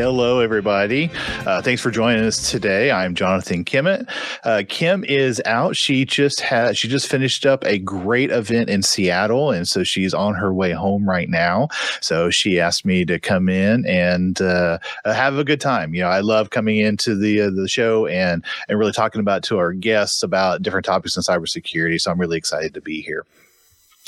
[0.00, 1.10] Hello, everybody.
[1.44, 2.90] Uh, thanks for joining us today.
[2.90, 4.10] I'm Jonathan Kimmitt.
[4.44, 5.76] Uh, Kim is out.
[5.76, 10.14] She just had she just finished up a great event in Seattle, and so she's
[10.14, 11.68] on her way home right now.
[12.00, 15.94] So she asked me to come in and uh, have a good time.
[15.94, 19.42] You know, I love coming into the uh, the show and and really talking about
[19.44, 22.00] to our guests about different topics in cybersecurity.
[22.00, 23.26] So I'm really excited to be here.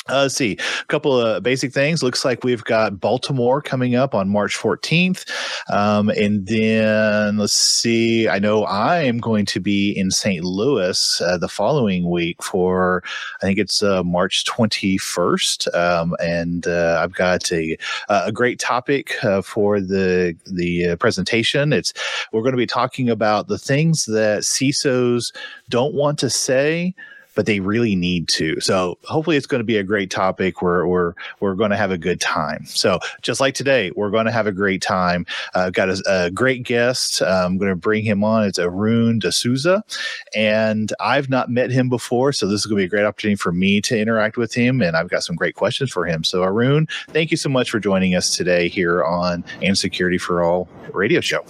[0.08, 2.02] Uh, let's see a couple of basic things.
[2.02, 5.30] Looks like we've got Baltimore coming up on March 14th.
[5.72, 8.28] Um, and then let's see.
[8.28, 10.42] I know I am going to be in St.
[10.42, 13.04] Louis uh, the following week for,
[13.40, 15.72] I think it's uh, March 21st.
[15.72, 21.72] Um, and uh, I've got a, a great topic uh, for the, the uh, presentation.
[21.72, 21.92] It's,
[22.32, 25.32] we're going to be talking about the things that CISOs
[25.68, 26.92] don't want to say
[27.34, 28.60] but they really need to.
[28.60, 31.90] So hopefully it's going to be a great topic where we're, we're going to have
[31.90, 32.66] a good time.
[32.66, 35.26] So just like today, we're going to have a great time.
[35.54, 37.22] I've uh, got a, a, great guest.
[37.22, 38.44] Uh, I'm going to bring him on.
[38.44, 39.82] It's Arun DeSouza.
[40.34, 42.32] And I've not met him before.
[42.32, 44.80] So this is going to be a great opportunity for me to interact with him.
[44.82, 46.24] And I've got some great questions for him.
[46.24, 50.42] So Arun, thank you so much for joining us today here on And Security for
[50.42, 51.44] All radio show.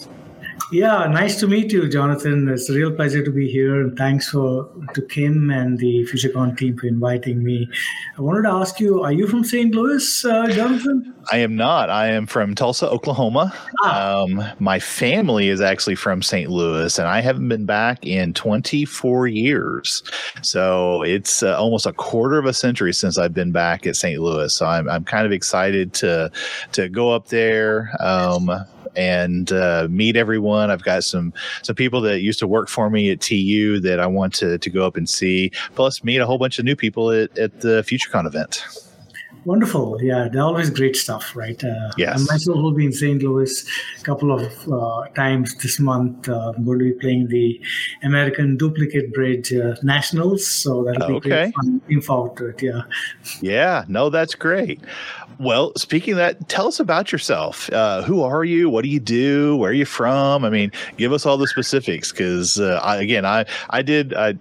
[0.70, 2.48] Yeah, nice to meet you, Jonathan.
[2.48, 6.56] It's a real pleasure to be here, and thanks for to Kim and the FutureCon
[6.56, 7.68] team for inviting me.
[8.16, 9.74] I wanted to ask you: Are you from St.
[9.74, 11.14] Louis, uh, Jonathan?
[11.30, 11.90] I am not.
[11.90, 13.54] I am from Tulsa, Oklahoma.
[13.84, 14.22] Ah.
[14.22, 16.50] Um, my family is actually from St.
[16.50, 20.02] Louis, and I haven't been back in 24 years.
[20.42, 24.20] So it's uh, almost a quarter of a century since I've been back at St.
[24.20, 24.54] Louis.
[24.54, 26.30] So I'm, I'm kind of excited to
[26.72, 27.90] to go up there.
[28.00, 28.50] Um,
[28.94, 30.41] and uh, meet everyone.
[30.50, 31.32] I've got some
[31.62, 34.70] some people that used to work for me at TU that I want to to
[34.70, 35.50] go up and see.
[35.74, 38.64] Plus, meet a whole bunch of new people at, at the FutureCon event.
[39.44, 40.00] Wonderful.
[40.00, 41.62] Yeah, they're always great stuff, right?
[41.64, 42.28] Uh, yes.
[42.30, 43.20] I myself will be in St.
[43.22, 43.66] Louis
[43.98, 46.28] a couple of uh, times this month.
[46.28, 47.60] Uh, I'm going to be playing the
[48.04, 50.46] American Duplicate Bridge uh, Nationals.
[50.46, 51.28] So that'll be okay.
[51.28, 51.80] great fun.
[51.82, 52.62] Looking forward to it.
[52.62, 52.82] Yeah.
[53.40, 53.84] Yeah.
[53.88, 54.80] No, that's great.
[55.42, 57.68] Well, speaking of that, tell us about yourself.
[57.72, 58.70] Uh, who are you?
[58.70, 59.56] What do you do?
[59.56, 60.44] Where are you from?
[60.44, 64.14] I mean, give us all the specifics because, uh, again, I I did.
[64.14, 64.34] I,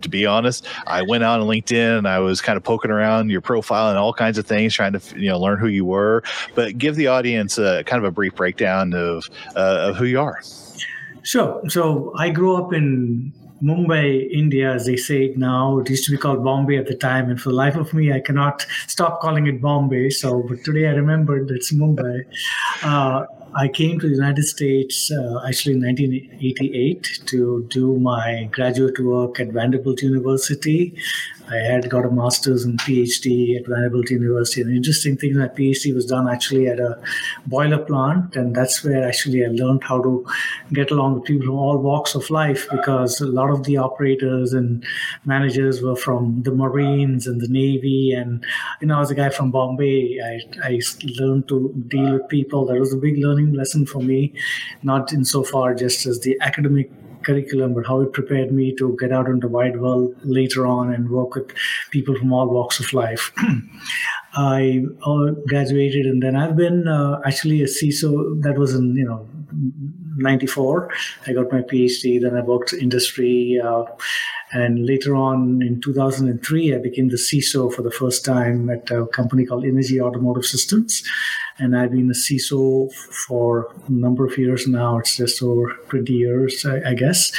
[0.00, 3.30] to be honest, I went out on LinkedIn and I was kind of poking around
[3.30, 6.24] your profile and all kinds of things, trying to you know learn who you were.
[6.56, 10.20] But give the audience a kind of a brief breakdown of uh, of who you
[10.20, 10.42] are.
[11.22, 11.62] Sure.
[11.68, 15.78] So I grew up in Mumbai, India, as they say it now.
[15.78, 18.12] It used to be called Bombay at the time, and for the life of me,
[18.12, 20.10] I cannot stop calling it Bombay.
[20.10, 22.24] So, but today I remembered it's Mumbai.
[22.82, 28.98] Uh, I came to the United States uh, actually in 1988 to do my graduate
[29.00, 30.94] work at Vanderbilt University.
[31.50, 34.60] I had got a master's and PhD at Vanderbilt University.
[34.60, 37.00] And interesting thing, my PhD was done actually at a
[37.46, 40.24] boiler plant, and that's where actually I learned how to
[40.72, 44.52] get along with people from all walks of life because a lot of the operators
[44.52, 44.84] and
[45.24, 48.44] managers were from the Marines and the Navy, and
[48.80, 50.80] you know, as a guy from Bombay, I, I
[51.18, 52.66] learned to deal with people.
[52.66, 54.34] That was a big learning lesson for me,
[54.82, 56.92] not insofar just as the academic
[57.24, 60.92] curriculum, but how it prepared me to get out into the wide world later on
[60.92, 61.50] and work with
[61.90, 63.32] people from all walks of life.
[64.34, 68.40] I uh, graduated, and then I've been uh, actually a CISO.
[68.42, 69.28] That was in you know
[70.16, 70.90] '94.
[71.26, 72.20] I got my PhD.
[72.20, 73.60] Then I worked industry.
[73.62, 73.84] Uh,
[74.52, 79.06] and later on in 2003, I became the CISO for the first time at a
[79.06, 81.04] company called Inergy Automotive Systems.
[81.60, 84.98] And I've been a CISO for a number of years now.
[84.98, 87.30] It's just over 20 years, I, I guess.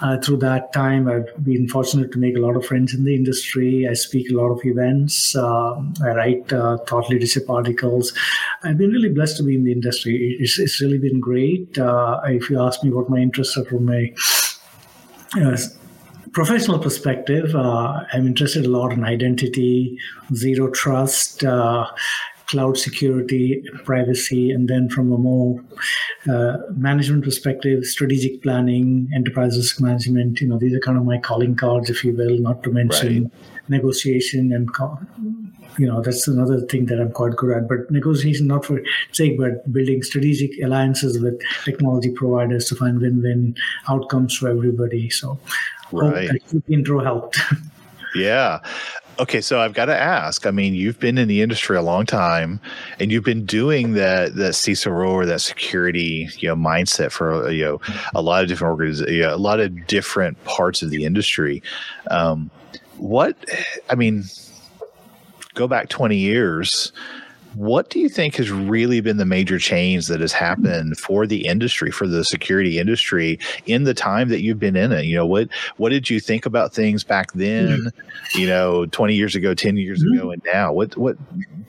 [0.00, 3.14] Uh, through that time, I've been fortunate to make a lot of friends in the
[3.14, 3.86] industry.
[3.88, 5.36] I speak a lot of events.
[5.36, 8.12] Uh, I write uh, thought leadership articles.
[8.64, 10.36] I've been really blessed to be in the industry.
[10.40, 11.78] It's, it's really been great.
[11.78, 14.12] Uh, if you ask me what my interests are from my
[16.32, 19.98] professional perspective, uh, I'm interested a lot in identity,
[20.34, 21.86] zero trust, uh,
[22.50, 25.62] cloud security, privacy, and then from a more
[26.28, 30.40] uh, management perspective, strategic planning, enterprise risk management.
[30.40, 32.38] You know, these are kind of my calling cards, if you will.
[32.38, 33.32] Not to mention right.
[33.68, 34.68] negotiation and
[35.78, 37.68] you know that's another thing that I'm quite good at.
[37.68, 38.82] But negotiation, not for
[39.12, 43.54] sake, but building strategic alliances with technology providers to find win-win
[43.88, 45.08] outcomes for everybody.
[45.08, 45.38] So,
[45.92, 46.28] right.
[46.30, 47.38] hope that intro helped.
[48.14, 48.58] yeah.
[49.18, 50.46] Okay, so I've got to ask.
[50.46, 52.60] I mean, you've been in the industry a long time,
[52.98, 57.50] and you've been doing that that CISO role or that security you know mindset for
[57.50, 57.80] you know
[58.14, 61.62] a lot of different organizations, you know, a lot of different parts of the industry.
[62.10, 62.50] Um,
[62.96, 63.36] what
[63.90, 64.24] I mean,
[65.54, 66.92] go back 20 years,
[67.54, 71.46] what do you think has really been the major change that has happened for the
[71.46, 75.04] industry, for the security industry in the time that you've been in it?
[75.04, 77.90] You know, what what did you think about things back then,
[78.34, 80.18] you know, 20 years ago, 10 years mm-hmm.
[80.18, 80.72] ago, and now?
[80.72, 81.16] What what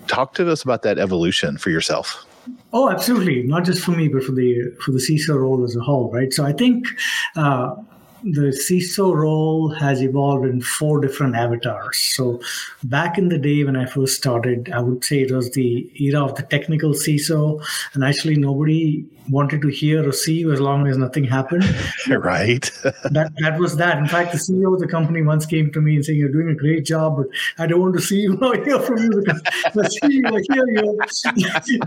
[0.07, 2.25] talk to us about that evolution for yourself?
[2.74, 3.44] Oh, absolutely.
[3.44, 6.34] Not just for me, but for the for the CISO role as a whole, right?
[6.34, 6.88] So I think
[7.36, 7.75] uh,
[8.23, 11.97] the CISO role has evolved in four different avatars.
[12.15, 12.39] So,
[12.83, 16.23] back in the day when I first started, I would say it was the era
[16.23, 17.63] of the technical CISO,
[17.94, 21.63] and actually nobody wanted to hear or see you as long as nothing happened.
[22.09, 22.71] right.
[22.83, 23.97] that that was that.
[23.97, 26.50] In fact, the CEO of the company once came to me and saying, "You're doing
[26.50, 27.27] a great job, but
[27.57, 29.41] I don't want to see you or hear from you because
[29.74, 30.97] the CEO hear you,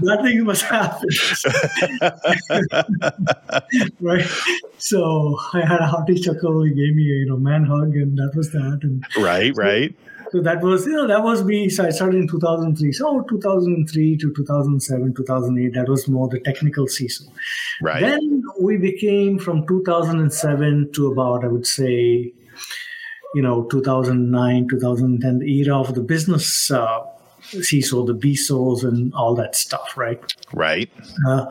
[0.03, 1.09] nothing must happen."
[4.01, 4.27] right.
[4.79, 6.63] So I had a hearty chuckle.
[6.65, 8.81] He gave me a you know man hug, and that was that.
[8.83, 9.95] And right, right.
[10.35, 11.69] So that was, you know, that was me.
[11.69, 12.91] So I started in 2003.
[12.91, 17.29] So 2003 to 2007, 2008, that was more the technical CISO.
[17.81, 18.01] Right.
[18.01, 22.33] Then we became from 2007 to about, I would say,
[23.35, 27.05] you know, 2009, 2010, the era of the business uh,
[27.57, 30.35] CISO, the BISOs, and all that stuff, right?
[30.53, 30.91] Right.
[31.27, 31.47] Uh,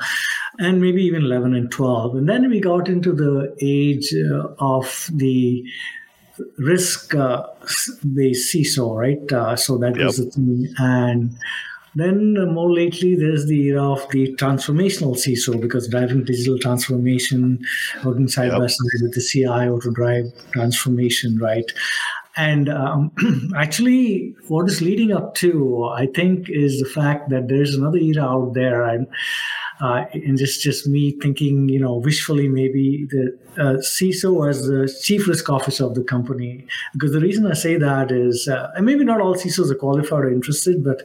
[0.60, 2.16] and maybe even 11 and 12.
[2.16, 5.64] And then we got into the age uh, of the
[6.58, 7.46] risk uh,
[8.14, 9.32] based CISO, right?
[9.32, 10.06] Uh, so that yep.
[10.06, 10.74] was the thing.
[10.78, 11.36] And
[11.96, 17.60] then uh, more lately, there's the era of the transformational CISO because driving digital transformation,
[18.04, 18.60] working side yep.
[18.60, 21.72] by side with the CIO to drive transformation, right?
[22.36, 23.12] And um,
[23.56, 28.24] actually, what is leading up to, I think, is the fact that there's another era
[28.24, 28.84] out there.
[28.84, 29.08] And
[29.82, 34.92] uh, and just just me thinking, you know, wishfully maybe the uh, CISO as the
[35.04, 36.66] chief risk officer of the company.
[36.94, 40.26] Because the reason I say that is, uh, and maybe not all CISOs are qualified
[40.26, 41.04] or interested, but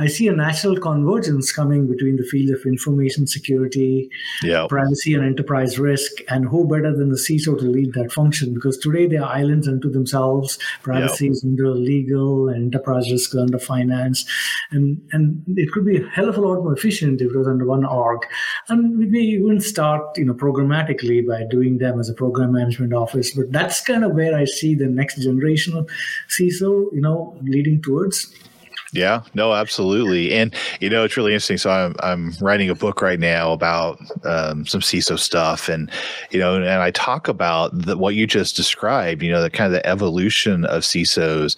[0.00, 4.08] I see a natural convergence coming between the field of information security,
[4.42, 4.70] yep.
[4.70, 6.12] privacy, and enterprise risk.
[6.28, 8.54] And who better than the CISO to lead that function?
[8.54, 10.58] Because today they are islands unto themselves.
[10.82, 14.24] Privacy is under legal, and enterprise risk is under finance,
[14.70, 17.46] and and it could be a hell of a lot more efficient if it was
[17.46, 18.22] under one org.
[18.70, 22.94] And we may even start, you know, programmatically by doing them as a program management
[22.94, 23.32] office.
[23.32, 25.90] But that's kind of where I see the next generation of
[26.30, 28.34] CISO, you know, leading towards.
[28.92, 30.34] Yeah, no, absolutely.
[30.34, 31.58] And, you know, it's really interesting.
[31.58, 35.68] So I'm, I'm writing a book right now about um, some CISO stuff.
[35.68, 35.90] And,
[36.30, 39.66] you know, and I talk about the, what you just described, you know, the kind
[39.66, 41.56] of the evolution of CISOs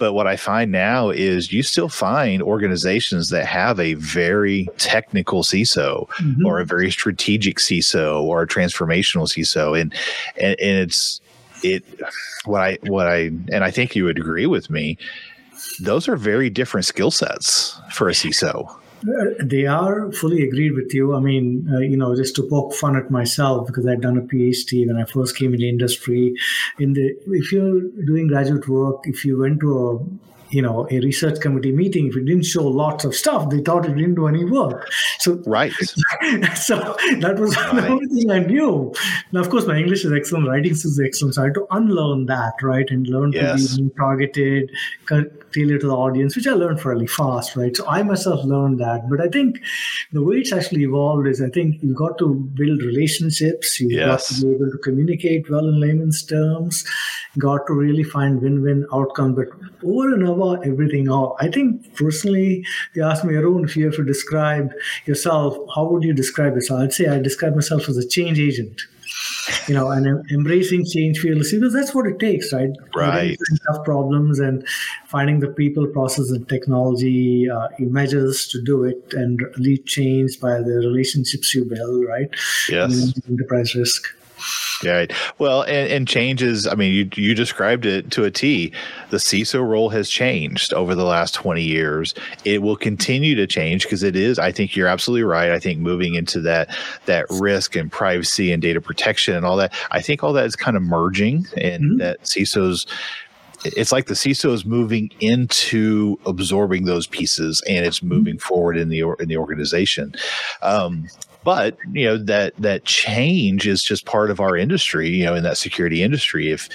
[0.00, 5.42] but what I find now is you still find organizations that have a very technical
[5.42, 6.46] CISO mm-hmm.
[6.46, 9.78] or a very strategic CISO or a transformational CISO.
[9.78, 9.94] And,
[10.38, 11.20] and, and it's,
[11.62, 11.84] it,
[12.46, 14.96] what I, what I, and I think you would agree with me,
[15.80, 18.76] those are very different skill sets for a CISO.
[19.42, 21.14] They are fully agreed with you.
[21.14, 24.22] I mean, uh, you know, just to poke fun at myself because I'd done a
[24.22, 26.34] PhD when I first came in the industry.
[26.78, 29.98] In the if you're doing graduate work, if you went to a
[30.50, 33.84] you know a research committee meeting if you didn't show lots of stuff they thought
[33.86, 35.72] it didn't do any work so right
[36.54, 37.74] so that was right.
[37.76, 38.92] the only thing i knew
[39.32, 42.26] now of course my english is excellent writing is excellent so i had to unlearn
[42.26, 43.76] that right and learn yes.
[43.76, 44.70] to be targeted
[45.52, 49.08] tailor to the audience which i learned fairly fast right so i myself learned that
[49.08, 49.60] but i think
[50.12, 54.30] the way it's actually evolved is i think you've got to build relationships you've yes.
[54.30, 56.84] got to be able to communicate well in layman's terms
[57.38, 59.48] got to really find win-win outcome but
[59.84, 61.36] over and over everything out.
[61.38, 64.72] I think personally, you asked me, Arun, if you have to describe
[65.06, 66.80] yourself, how would you describe yourself?
[66.80, 68.82] I'd say I describe myself as a change agent.
[69.66, 72.70] You know, and embracing change fearlessly because that's what it takes, right?
[72.94, 73.36] Right.
[73.66, 74.64] Tough problems and
[75.06, 80.58] finding the people, process, and technology uh, measures to do it and lead change by
[80.58, 82.28] the relationships you build, right?
[82.68, 83.18] Yes.
[83.28, 84.14] enterprise risk.
[84.84, 85.12] Right.
[85.38, 86.66] Well, and, and changes.
[86.66, 88.72] I mean, you you described it to a T.
[89.10, 92.14] The CISO role has changed over the last twenty years.
[92.44, 94.38] It will continue to change because it is.
[94.38, 95.50] I think you're absolutely right.
[95.50, 96.74] I think moving into that
[97.06, 99.74] that risk and privacy and data protection and all that.
[99.90, 101.96] I think all that is kind of merging, and mm-hmm.
[101.98, 102.86] that CISOs
[103.64, 108.88] it's like the CISO is moving into absorbing those pieces and it's moving forward in
[108.88, 110.14] the in the organization.
[110.62, 111.08] Um,
[111.44, 115.08] but you know that that change is just part of our industry.
[115.08, 116.68] You know, in that security industry, if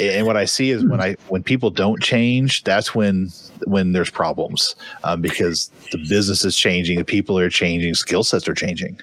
[0.00, 3.30] and what I see is when I when people don't change, that's when
[3.66, 8.48] when there's problems um, because the business is changing, the people are changing, skill sets
[8.48, 9.00] are changing.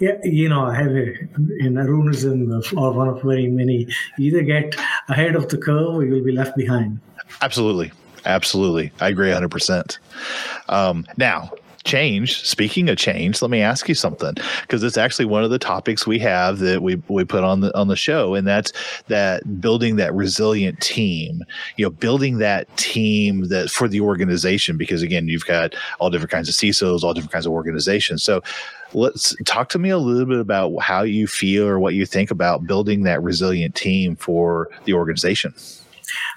[0.00, 1.14] Yeah, you know, I have a,
[1.60, 3.86] in Arunism or one of very many.
[4.18, 4.74] either get
[5.08, 7.00] ahead of the curve or you'll be left behind.
[7.42, 7.92] Absolutely.
[8.26, 8.90] Absolutely.
[9.00, 9.98] I agree 100%.
[10.68, 11.52] Um, now,
[11.84, 12.42] change.
[12.44, 16.06] Speaking of change let me ask you something because it's actually one of the topics
[16.06, 18.72] we have that we, we put on the on the show and that's
[19.08, 21.42] that building that resilient team
[21.76, 26.30] you know building that team that for the organization because again you've got all different
[26.30, 28.22] kinds of cisos all different kinds of organizations.
[28.22, 28.42] So
[28.92, 32.30] let's talk to me a little bit about how you feel or what you think
[32.30, 35.54] about building that resilient team for the organization.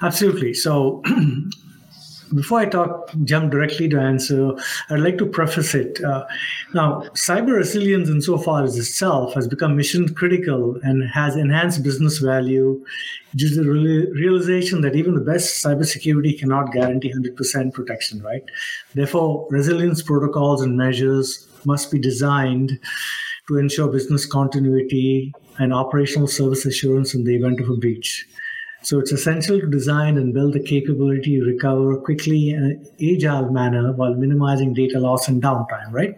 [0.01, 0.53] Absolutely.
[0.53, 1.03] So
[2.33, 4.51] before I talk, jump directly to answer,
[4.89, 6.03] I'd like to preface it.
[6.03, 6.25] Uh,
[6.73, 12.83] now, cyber resilience, insofar as itself, has become mission critical and has enhanced business value
[13.35, 18.43] due to the realization that even the best cybersecurity cannot guarantee 100% protection, right?
[18.93, 22.79] Therefore, resilience protocols and measures must be designed
[23.47, 28.27] to ensure business continuity and operational service assurance in the event of a breach.
[28.87, 33.51] So it's essential to design and build the capability to recover quickly in an agile
[33.51, 36.15] manner while minimizing data loss and downtime, right?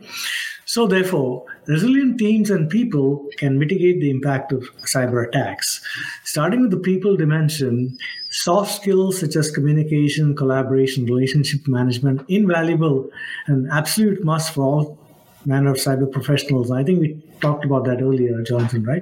[0.65, 5.81] So therefore, resilient teams and people can mitigate the impact of cyber attacks.
[6.25, 7.97] Starting with the people dimension,
[8.29, 13.09] soft skills such as communication, collaboration, relationship management, invaluable
[13.47, 14.99] and absolute must for all
[15.43, 16.69] manner of cyber professionals.
[16.69, 19.01] I think we talked about that earlier, Jonathan, right?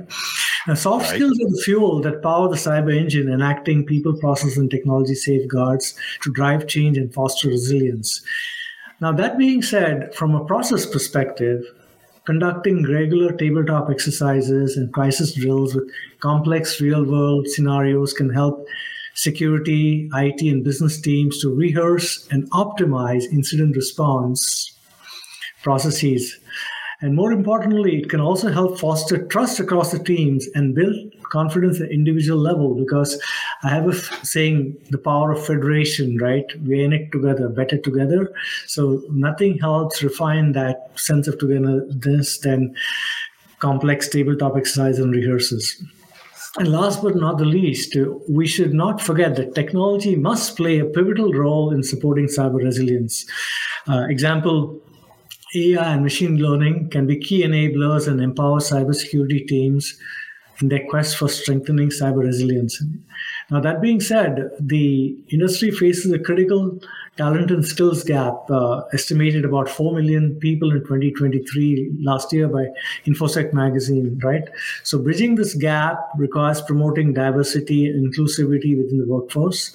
[0.67, 1.15] Now, soft right.
[1.15, 5.95] skills are the fuel that power the cyber engine, enacting people, process, and technology safeguards
[6.23, 8.21] to drive change and foster resilience.
[8.99, 11.63] Now, that being said, from a process perspective,
[12.25, 18.67] conducting regular tabletop exercises and crisis drills with complex real world scenarios can help
[19.13, 24.77] security, IT, and business teams to rehearse and optimize incident response
[25.63, 26.39] processes
[26.99, 30.95] and more importantly, it can also help foster trust across the teams and build
[31.29, 33.21] confidence at individual level because
[33.63, 36.45] I have a f- saying the power of federation, right?
[36.61, 38.33] We're in it together, better together.
[38.65, 42.73] So nothing helps refine that sense of togetherness than
[43.59, 45.75] complex tabletop exercise and rehearsals.
[46.57, 47.95] And last but not the least,
[48.27, 53.27] we should not forget that technology must play a pivotal role in supporting cyber resilience.
[53.87, 54.81] Uh, example,
[55.57, 59.97] AI and machine learning can be key enablers and empower cybersecurity teams
[60.61, 62.81] in their quest for strengthening cyber resilience.
[63.49, 66.79] Now, that being said, the industry faces a critical
[67.15, 72.65] talent and skills gap, uh, estimated about 4 million people in 2023 last year by
[73.05, 74.43] InfoSec magazine, right?
[74.83, 79.73] So, bridging this gap requires promoting diversity and inclusivity within the workforce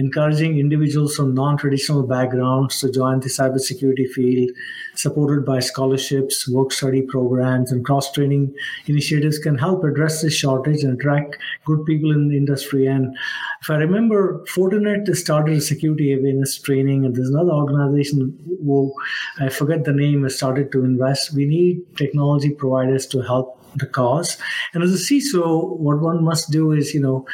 [0.00, 4.50] encouraging individuals from non-traditional backgrounds to join the cybersecurity field,
[4.94, 8.54] supported by scholarships, work study programs, and cross-training
[8.86, 12.86] initiatives can help address this shortage and attract good people in the industry.
[12.86, 13.14] And
[13.60, 18.92] if I remember, Fortinet started a security awareness training, and there's another organization who
[19.38, 21.34] I forget the name has started to invest.
[21.34, 24.36] We need technology providers to help the cause.
[24.74, 27.26] And as a CISO, what one must do is, you know,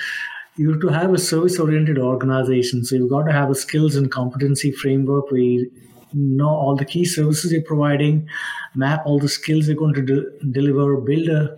[0.57, 2.85] you have to have a service oriented organization.
[2.85, 5.71] So you've got to have a skills and competency framework where you
[6.13, 8.29] know all the key services you're providing,
[8.75, 11.57] map all the skills you're going to de- deliver, build a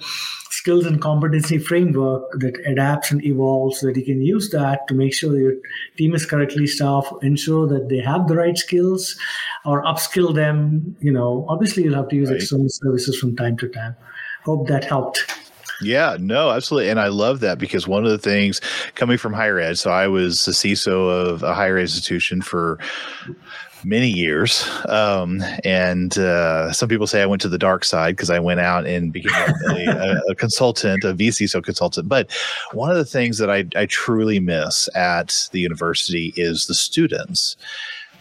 [0.50, 4.94] skills and competency framework that adapts and evolves so that you can use that to
[4.94, 5.54] make sure your
[5.96, 9.16] team is correctly staffed, ensure that they have the right skills
[9.64, 10.96] or upskill them.
[11.00, 12.40] You know, obviously you'll have to use right.
[12.40, 13.94] external services from time to time.
[14.44, 15.47] Hope that helped.
[15.80, 16.90] Yeah, no, absolutely.
[16.90, 18.60] And I love that because one of the things
[18.94, 22.78] coming from higher ed, so I was the CISO of a higher institution for
[23.84, 24.68] many years.
[24.88, 28.60] Um, and uh, some people say I went to the dark side because I went
[28.60, 29.32] out and became
[29.70, 32.08] a, a, a, consultant, a vCISO consultant.
[32.08, 32.30] But
[32.72, 37.56] one of the things that I, I truly miss at the university is the students.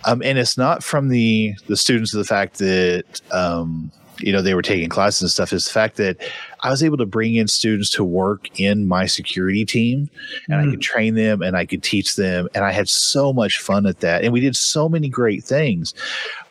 [0.06, 4.42] Um, and it's not from the the students of the fact that um, you know
[4.42, 6.18] they were taking classes and stuff is the fact that
[6.62, 10.10] I was able to bring in students to work in my security team
[10.50, 10.68] and mm.
[10.68, 13.86] I could train them and I could teach them and I had so much fun
[13.86, 15.94] at that and we did so many great things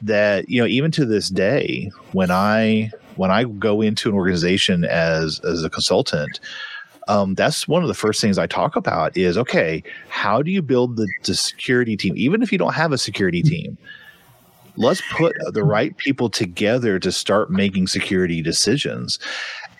[0.00, 4.84] that you know even to this day when I when I go into an organization
[4.84, 6.40] as as a consultant
[7.08, 10.60] um, that's one of the first things I talk about is okay, how do you
[10.60, 13.48] build the, the security team, even if you don't have a security mm.
[13.48, 13.78] team?
[14.76, 19.18] Let's put the right people together to start making security decisions.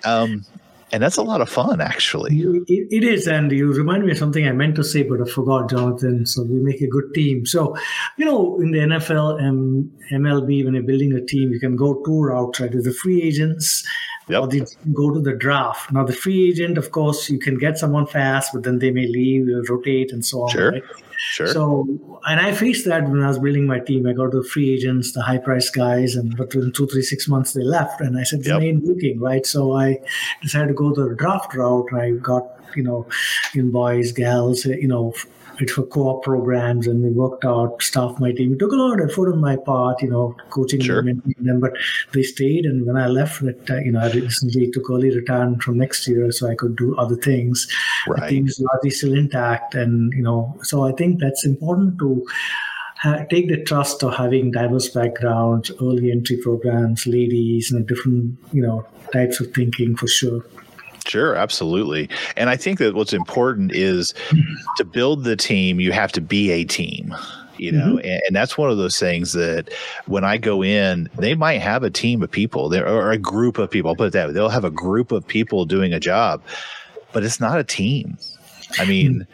[0.05, 0.45] Um,
[0.93, 2.39] and that's a lot of fun, actually.
[2.39, 5.25] It, it is, and you remind me of something I meant to say, but I
[5.25, 6.27] forgot, Jonathan.
[6.27, 7.45] So we make a good team.
[7.45, 7.77] So,
[8.17, 12.01] you know, in the NFL and MLB, when you're building a team, you can go
[12.05, 12.61] two routes.
[12.61, 13.85] Right, there's the free agents,
[14.29, 14.43] Yep.
[14.43, 14.63] Or they
[14.93, 15.93] go to the draft.
[15.93, 19.07] Now, the free agent, of course, you can get someone fast, but then they may
[19.07, 20.51] leave, rotate, and so on.
[20.51, 20.73] Sure.
[20.73, 20.83] Right?
[21.19, 21.47] Sure.
[21.47, 24.07] So, and I faced that when I was building my team.
[24.07, 27.53] I got the free agents, the high price guys, and within two, three, six months
[27.53, 28.01] they left.
[28.01, 28.61] And I said, yep.
[28.61, 29.47] ain't working, right?
[29.47, 29.99] So I
[30.43, 31.93] decided to go the draft route.
[31.93, 33.07] I got, you know,
[33.55, 35.15] in boys, gals, you know,
[35.61, 39.01] it for co-op programs and we worked out staff my team it took a lot
[39.01, 41.03] of effort on my part you know coaching sure.
[41.03, 41.73] them, them but
[42.13, 45.59] they stayed and when i left it uh, you know i recently took early return
[45.61, 47.67] from next year so i could do other things
[48.09, 48.21] right.
[48.21, 52.25] the team is largely still intact and you know so i think that's important to
[53.31, 58.87] take the trust of having diverse backgrounds, early entry programs, ladies, and different you know
[59.13, 60.45] types of thinking for sure.
[61.07, 62.09] Sure, absolutely.
[62.37, 64.13] And I think that what's important is
[64.77, 67.15] to build the team, you have to be a team
[67.59, 67.99] you know mm-hmm.
[67.99, 69.73] and, and, that's one of those things that
[70.07, 73.57] when i go in they might have a team of people there or a group
[73.59, 76.01] of people I'll put it that way they'll have a group of people doing a
[76.01, 76.43] job
[77.13, 78.19] but it's not a team
[78.79, 79.33] i mean mm-hmm.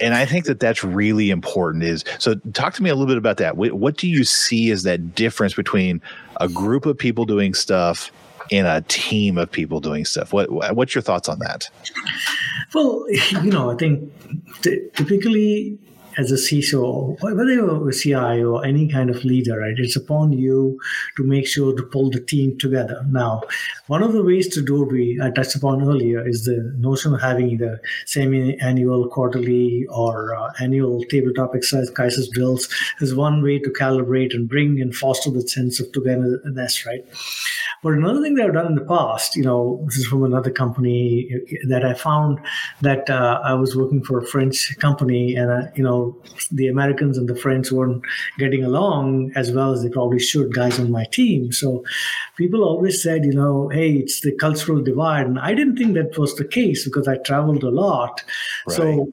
[0.00, 3.18] and i think that that's really important is so talk to me a little bit
[3.18, 6.00] about that what, what do you see as that difference between
[6.40, 8.12] a group of people doing stuff
[8.56, 10.32] in a team of people doing stuff.
[10.32, 11.68] What what's your thoughts on that?
[12.74, 13.04] Well,
[13.42, 14.12] you know, I think
[14.62, 15.78] t- typically
[16.16, 20.32] as a CISO, whether you're a CIO or any kind of leader, right, it's upon
[20.32, 20.78] you
[21.16, 23.04] to make sure to pull the team together.
[23.08, 23.42] Now,
[23.86, 27.20] one of the ways to do it, I touched upon earlier, is the notion of
[27.20, 32.68] having either semi-annual, quarterly, or uh, annual tabletop exercise crisis drills
[33.00, 37.04] is one way to calibrate and bring and foster the sense of togetherness, right?
[37.84, 40.50] But another thing that I've done in the past, you know, this is from another
[40.50, 41.30] company
[41.68, 42.40] that I found
[42.80, 46.16] that uh, I was working for a French company, and uh, you know,
[46.50, 48.02] the Americans and the French weren't
[48.38, 50.54] getting along as well as they probably should.
[50.54, 51.84] Guys on my team, so
[52.36, 56.16] people always said, you know, hey, it's the cultural divide, and I didn't think that
[56.16, 58.24] was the case because I traveled a lot.
[58.66, 58.76] Right.
[58.76, 59.12] So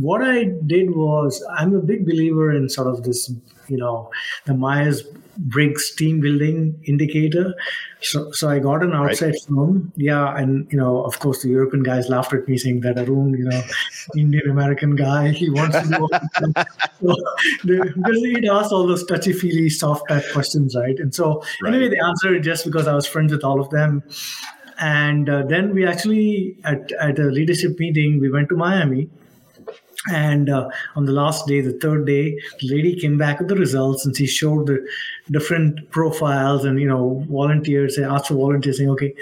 [0.00, 3.32] what I did was, I'm a big believer in sort of this,
[3.66, 4.10] you know,
[4.44, 5.02] the Myers
[5.38, 7.54] Briggs team building indicator.
[8.02, 9.82] So, so I got an outside right.
[9.96, 10.36] Yeah.
[10.36, 13.44] And, you know, of course, the European guys laughed at me saying that Arun, you
[13.44, 13.62] know,
[14.16, 16.08] Indian American guy, he wants to know.
[17.00, 17.16] so,
[17.64, 20.98] because he'd asked all those touchy feely, soft type questions, right?
[20.98, 21.74] And so, right.
[21.74, 24.02] anyway, the answer is just because I was friends with all of them.
[24.78, 29.08] And uh, then we actually, at, at a leadership meeting, we went to Miami
[30.10, 33.54] and uh, on the last day, the third day, the lady came back with the
[33.54, 34.84] results and she showed the
[35.30, 39.14] different profiles and, you know, volunteers, they asked for volunteers saying, okay,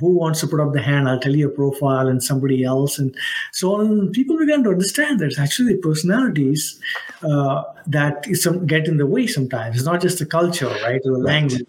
[0.00, 1.08] who wants to put up the hand?
[1.08, 2.98] I'll tell you a profile and somebody else.
[2.98, 3.14] And
[3.52, 4.10] so on.
[4.10, 6.80] People began to understand that it's actually the personalities
[7.22, 9.76] uh, that some, get in the way sometimes.
[9.76, 11.62] It's not just the culture, right, or the language.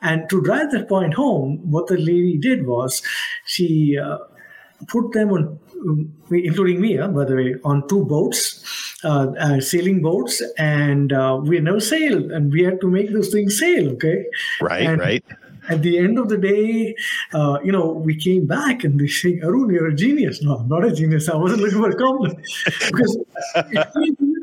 [0.00, 3.00] And to drive that point home, what the lady did was
[3.44, 4.18] she uh,
[4.88, 5.60] put them on
[6.30, 8.64] including me, uh, by the way, on two boats,
[9.04, 13.30] uh, uh, sailing boats, and uh, we never sailed, and we had to make those
[13.30, 13.90] things sail.
[13.92, 14.24] Okay,
[14.60, 15.24] right, and right.
[15.68, 16.96] At the end of the day,
[17.32, 20.68] uh, you know, we came back and they say, "Arun, you're a genius." No, I'm
[20.68, 21.28] not a genius.
[21.28, 22.44] I wasn't looking for a compliment
[22.90, 23.16] because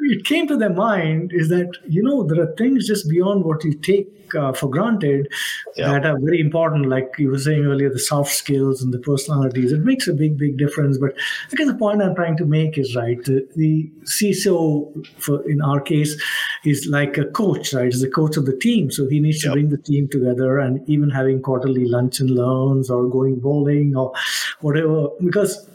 [0.10, 3.64] it, came to their mind is that you know there are things just beyond what
[3.64, 5.28] you take uh, for granted
[5.76, 5.92] yeah.
[5.92, 6.88] that are very important.
[6.88, 9.72] Like you were saying earlier, the soft skills and the personalities.
[9.72, 10.98] It makes a big, big difference.
[10.98, 11.14] But
[11.52, 13.24] I guess the point I'm trying to make is right.
[13.24, 16.22] The, the CISO, for in our case,
[16.66, 17.88] is like a coach, right?
[17.88, 18.92] Is the coach of the team.
[18.92, 22.90] So he needs to bring the team together, and even having quarterly lunch and learns
[22.90, 24.14] or going bowling or
[24.62, 25.10] whatever.
[25.24, 25.70] Because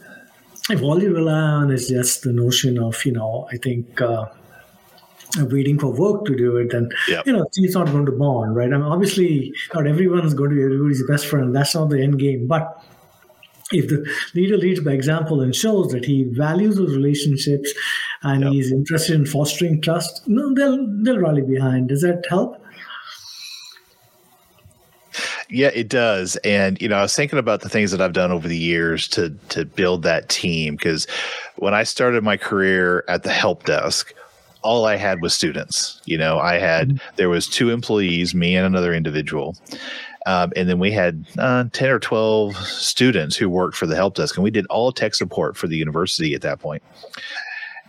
[0.69, 4.01] if all you rely on is just the notion of, you know, I think.
[4.01, 4.25] Uh,
[5.37, 7.25] waiting for work to do it and yep.
[7.25, 10.51] you know it's not going to bond right I mean, obviously not everyone is going
[10.51, 12.81] to be everybody's best friend that's not the end game but
[13.71, 17.73] if the leader leads by example and shows that he values those relationships
[18.23, 18.51] and yep.
[18.53, 22.63] he's interested in fostering trust no they'll they'll rally behind does that help
[25.49, 26.35] Yeah, it does.
[26.37, 29.07] And you know, I was thinking about the things that I've done over the years
[29.09, 31.07] to to build that team because
[31.57, 34.13] when I started my career at the help desk,
[34.63, 36.01] all I had was students.
[36.05, 37.15] You know, I had mm-hmm.
[37.17, 39.55] there was two employees, me and another individual.
[40.25, 44.15] Um, and then we had uh, 10 or 12 students who worked for the help
[44.15, 46.81] desk, and we did all tech support for the university at that point.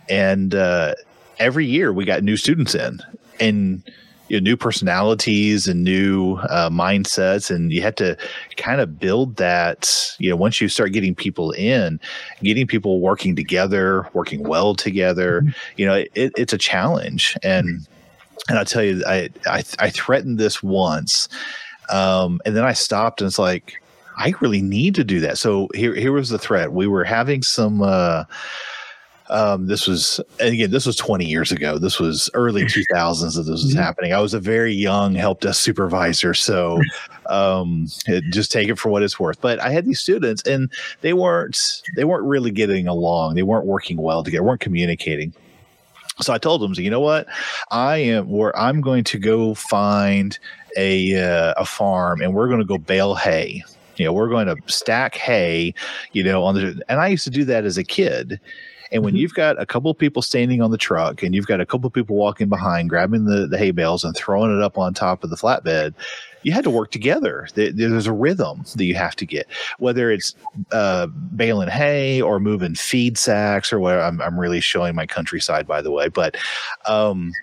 [0.07, 0.93] And uh,
[1.39, 2.99] every year we got new students in,
[3.39, 3.83] and
[4.27, 8.17] you know, new personalities and new uh, mindsets and you have to
[8.57, 11.99] kind of build that you know once you start getting people in
[12.43, 15.51] getting people working together working well together mm-hmm.
[15.77, 17.35] you know it, it's a challenge.
[17.43, 17.87] And
[18.49, 21.27] and i'll tell you i i, I threatened this once
[21.89, 23.81] um, and then i stopped and it's like
[24.17, 25.37] i really need to do that.
[25.37, 26.73] So here here was the threat.
[26.73, 28.25] We were having some uh
[29.29, 31.77] um, this was, and again, this was 20 years ago.
[31.77, 33.79] This was early 2000s that this was mm-hmm.
[33.79, 34.13] happening.
[34.13, 36.33] I was a very young help desk supervisor.
[36.33, 36.81] So
[37.27, 39.41] um, it, just take it for what it's worth.
[39.41, 43.35] But I had these students and they weren't, they weren't really getting along.
[43.35, 45.33] They weren't working well together, weren't communicating.
[46.19, 47.27] So I told them, so you know what?
[47.69, 50.37] I am where I'm going to go find
[50.75, 53.63] a uh, a farm and we're going to go bale hay.
[53.97, 55.73] You know, we're going to stack hay,
[56.13, 58.39] you know, on the and I used to do that as a kid
[58.91, 59.19] and when mm-hmm.
[59.19, 61.87] you've got a couple of people standing on the truck and you've got a couple
[61.87, 65.23] of people walking behind, grabbing the, the hay bales and throwing it up on top
[65.23, 65.93] of the flatbed,
[66.43, 67.47] you had to work together.
[67.55, 69.47] There's a rhythm that you have to get,
[69.79, 70.35] whether it's
[70.71, 74.03] uh, baling hay or moving feed sacks or whatever.
[74.03, 76.07] I'm, I'm really showing my countryside, by the way.
[76.07, 76.37] But,
[76.85, 77.33] um,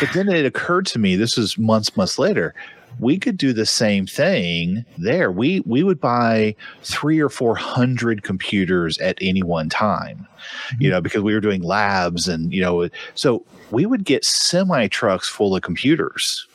[0.00, 2.54] but then it occurred to me, this is months, months later
[2.98, 5.30] we could do the same thing there.
[5.30, 10.82] We we would buy three or four hundred computers at any one time, mm-hmm.
[10.82, 14.86] you know, because we were doing labs and you know, so we would get semi
[14.88, 16.46] trucks full of computers.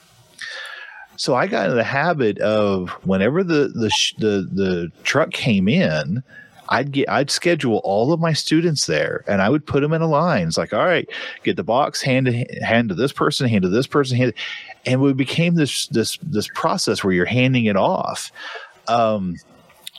[1.18, 6.24] So I got in the habit of whenever the the the, the truck came in,
[6.70, 10.02] I'd get I'd schedule all of my students there and I would put them in
[10.02, 10.48] a line.
[10.48, 11.08] It's like, all right,
[11.44, 14.34] get the box, hand to hand to this person, hand to this person, hand
[14.86, 18.32] and we became this this this process where you're handing it off.
[18.88, 19.36] Um,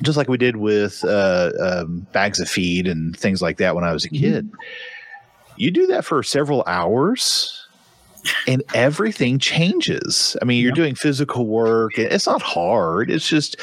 [0.02, 3.84] just like we did with uh, um, bags of feed and things like that when
[3.84, 4.24] I was a mm-hmm.
[4.24, 4.46] kid.
[4.46, 4.60] Mm-hmm.
[5.56, 7.61] You do that for several hours
[8.46, 10.36] and everything changes.
[10.42, 10.76] I mean, you're yep.
[10.76, 11.98] doing physical work.
[11.98, 13.10] It's not hard.
[13.10, 13.56] It's just,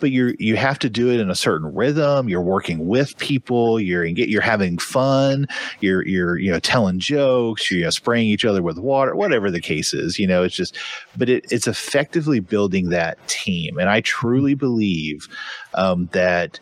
[0.00, 2.28] but you're you have to do it in a certain rhythm.
[2.28, 3.78] You're working with people.
[3.80, 5.46] You're you're having fun.
[5.80, 7.70] You're you're you know telling jokes.
[7.70, 9.14] You're you know, spraying each other with water.
[9.14, 10.76] Whatever the case is, you know, it's just,
[11.16, 13.78] but it, it's effectively building that team.
[13.78, 15.28] And I truly believe
[15.74, 16.58] um, that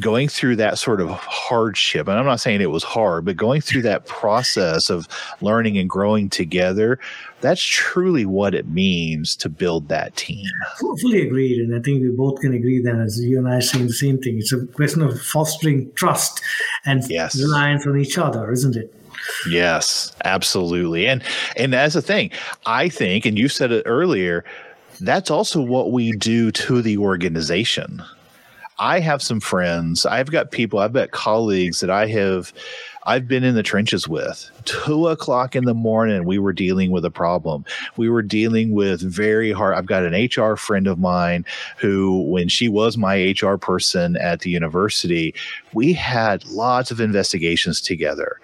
[0.00, 3.60] going through that sort of hardship, and I'm not saying it was hard, but going
[3.60, 5.08] through that process of
[5.40, 6.98] learning and growing together,
[7.40, 10.46] that's truly what it means to build that team.
[10.78, 11.60] Fully agreed.
[11.60, 13.92] And I think we both can agree that as you and I are saying the
[13.92, 14.38] same thing.
[14.38, 16.40] It's a question of fostering trust
[16.84, 17.40] and yes.
[17.40, 18.92] reliance on each other, isn't it?
[19.48, 21.06] Yes, absolutely.
[21.06, 21.22] And
[21.56, 22.30] and as a thing,
[22.64, 24.44] I think, and you said it earlier,
[25.00, 28.02] that's also what we do to the organization.
[28.78, 30.04] I have some friends.
[30.04, 30.78] I've got people.
[30.78, 32.52] I've got colleagues that I have.
[33.04, 34.50] I've been in the trenches with.
[34.64, 37.64] Two o'clock in the morning, we were dealing with a problem.
[37.96, 39.74] We were dealing with very hard.
[39.74, 41.44] I've got an HR friend of mine
[41.78, 45.34] who, when she was my HR person at the university,
[45.72, 48.40] we had lots of investigations together.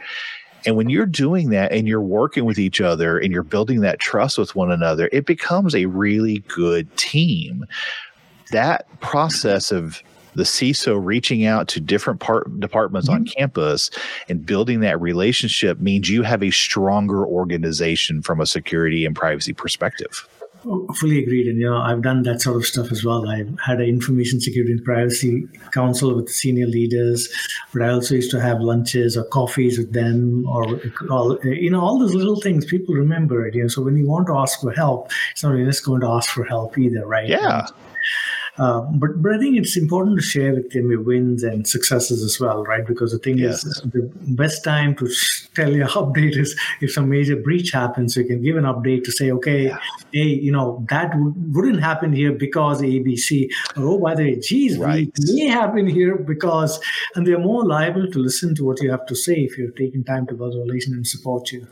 [0.64, 3.98] And when you're doing that and you're working with each other and you're building that
[3.98, 7.66] trust with one another, it becomes a really good team.
[8.52, 10.02] That process of
[10.34, 13.20] the CISO reaching out to different part, departments mm-hmm.
[13.20, 13.90] on campus
[14.28, 19.52] and building that relationship means you have a stronger organization from a security and privacy
[19.52, 20.28] perspective.
[20.64, 21.48] Oh, fully agreed.
[21.48, 23.28] And, you know, I've done that sort of stuff as well.
[23.28, 27.28] I've had an information security and privacy council with senior leaders,
[27.72, 31.80] but I also used to have lunches or coffees with them or, all, you know,
[31.80, 33.56] all those little things people remember it.
[33.56, 36.06] You know, so when you want to ask for help, it's not just going to
[36.08, 37.28] ask for help either, right?
[37.28, 37.66] Yeah.
[37.66, 37.76] And,
[38.58, 42.22] uh, but but I think it's important to share with them your wins and successes
[42.22, 42.86] as well, right?
[42.86, 43.64] Because the thing yes.
[43.64, 45.08] is, the best time to
[45.54, 48.14] tell your update is if some major breach happens.
[48.14, 49.78] You can give an update to say, okay, yeah.
[50.12, 53.48] hey, you know that w- wouldn't happen here because ABC.
[53.76, 55.08] Or oh, by the way, geez, right.
[55.08, 56.78] it may happen here because,
[57.14, 60.04] and they're more liable to listen to what you have to say if you're taking
[60.04, 61.66] time to build a relation and support you.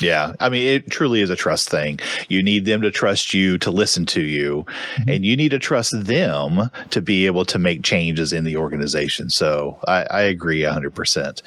[0.00, 0.34] Yeah.
[0.40, 2.00] I mean, it truly is a trust thing.
[2.28, 5.10] You need them to trust you to listen to you, mm-hmm.
[5.10, 9.30] and you need to trust them to be able to make changes in the organization.
[9.30, 11.42] So I, I agree 100%.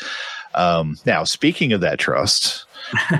[0.55, 2.65] Um, now, speaking of that trust,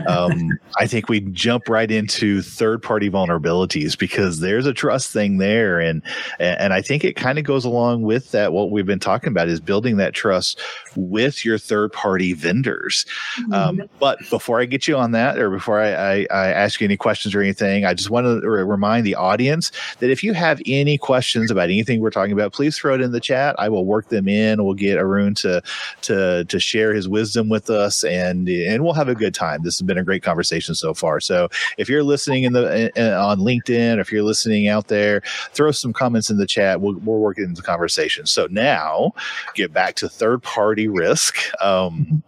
[0.08, 5.38] um, I think we jump right into third party vulnerabilities because there's a trust thing
[5.38, 6.02] there, and
[6.40, 8.54] and I think it kind of goes along with that.
[8.54, 10.60] What we've been talking about is building that trust
[10.96, 13.06] with your third party vendors.
[13.40, 13.54] Mm-hmm.
[13.54, 16.86] Um, but before I get you on that, or before I, I, I ask you
[16.86, 20.62] any questions or anything, I just want to remind the audience that if you have
[20.66, 23.56] any questions about anything we're talking about, please throw it in the chat.
[23.60, 24.64] I will work them in.
[24.64, 25.62] We'll get Arun to
[26.04, 29.59] to to share his wisdom with us, and and we'll have a good time.
[29.64, 31.20] This has been a great conversation so far.
[31.20, 35.22] So if you're listening in the in, on LinkedIn, or if you're listening out there,
[35.52, 36.82] throw some comments in the chat.
[36.82, 37.20] We'll, we'll
[37.56, 38.26] the conversation.
[38.26, 39.14] So now
[39.56, 41.38] get back to third party risk.
[41.62, 42.24] Um,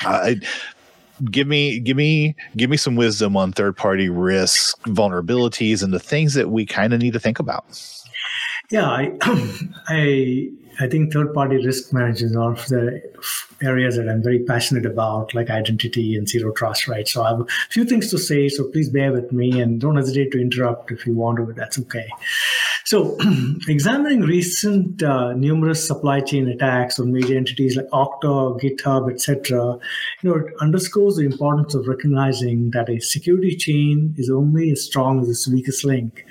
[0.00, 0.40] I,
[1.30, 5.98] give me give me give me some wisdom on third party risk vulnerabilities and the
[5.98, 7.64] things that we kind of need to think about
[8.70, 9.12] yeah i
[9.88, 10.48] i
[10.80, 13.02] I think third party risk one of the
[13.60, 17.08] areas that I'm very passionate about, like identity and zero trust, right?
[17.08, 19.96] So I have a few things to say, so please bear with me and don't
[19.96, 22.08] hesitate to interrupt if you want to, that's okay.
[22.84, 23.18] So,
[23.68, 29.78] examining recent uh, numerous supply chain attacks on major entities like Okta, GitHub, etc.,
[30.22, 34.84] you know, it underscores the importance of recognizing that a security chain is only as
[34.84, 36.24] strong as its weakest link.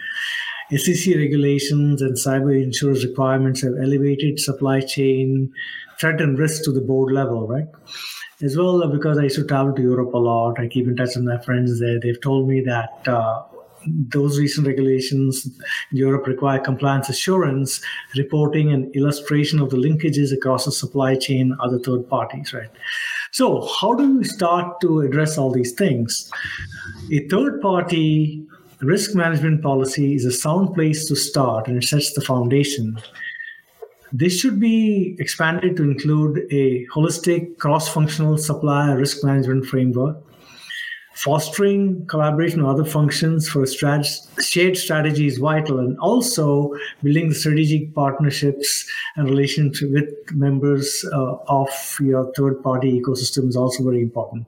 [0.75, 5.51] SEC regulations and cyber insurance requirements have elevated supply chain
[5.99, 7.67] threat and risk to the board level, right?
[8.41, 11.15] As well, because I used to travel to Europe a lot, I keep in touch
[11.15, 11.99] with my friends there.
[11.99, 13.41] They've told me that uh,
[13.87, 15.45] those recent regulations
[15.91, 17.81] in Europe require compliance assurance,
[18.15, 22.69] reporting, and illustration of the linkages across the supply chain, other third parties, right?
[23.31, 26.31] So, how do we start to address all these things?
[27.11, 28.45] A third party
[28.81, 32.97] risk management policy is a sound place to start and it sets the foundation.
[34.13, 40.17] This should be expanded to include a holistic cross functional supplier risk management framework.
[41.13, 47.95] Fostering collaboration with other functions for strat- shared strategy is vital, and also building strategic
[47.95, 54.45] partnerships and relationships with members uh, of your third party ecosystem is also very important.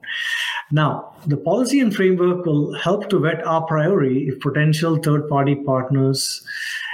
[0.72, 5.56] Now, the policy and framework will help to vet our priority if potential third party
[5.56, 6.42] partners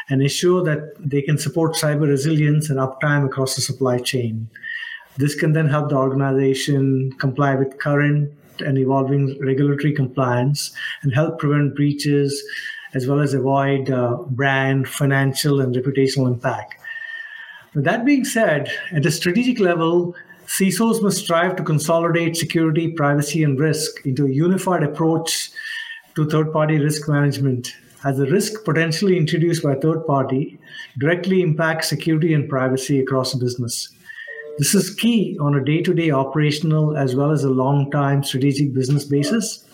[0.09, 4.49] and ensure that they can support cyber resilience and uptime across the supply chain.
[5.17, 11.39] This can then help the organization comply with current and evolving regulatory compliance and help
[11.39, 12.43] prevent breaches
[12.95, 16.77] as well as avoid uh, brand, financial, and reputational impact.
[17.75, 20.15] With that being said, at a strategic level,
[20.47, 25.51] CISOs must strive to consolidate security, privacy, and risk into a unified approach
[26.15, 27.75] to third party risk management.
[28.05, 30.59] As the risk potentially introduced by a third party
[30.99, 33.89] directly impacts security and privacy across the business.
[34.59, 38.23] This is key on a day to day operational as well as a long time
[38.23, 39.65] strategic business basis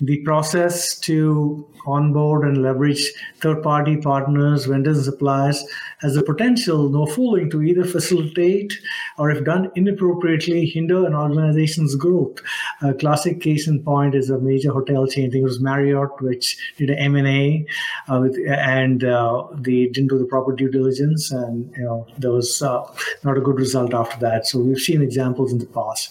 [0.00, 5.64] the process to onboard and leverage third party partners, vendors, suppliers
[6.00, 8.78] has the potential, no fooling, to either facilitate
[9.18, 12.38] or, if done inappropriately, hinder an organization's growth.
[12.82, 15.28] A classic case in point is a major hotel chain.
[15.28, 17.66] I think it was Marriott, which did an M&A
[18.08, 22.32] uh, with, and uh, they didn't do the proper due diligence, and you know there
[22.32, 22.84] was uh,
[23.24, 24.46] not a good result after that.
[24.46, 26.10] So we've seen examples in the past.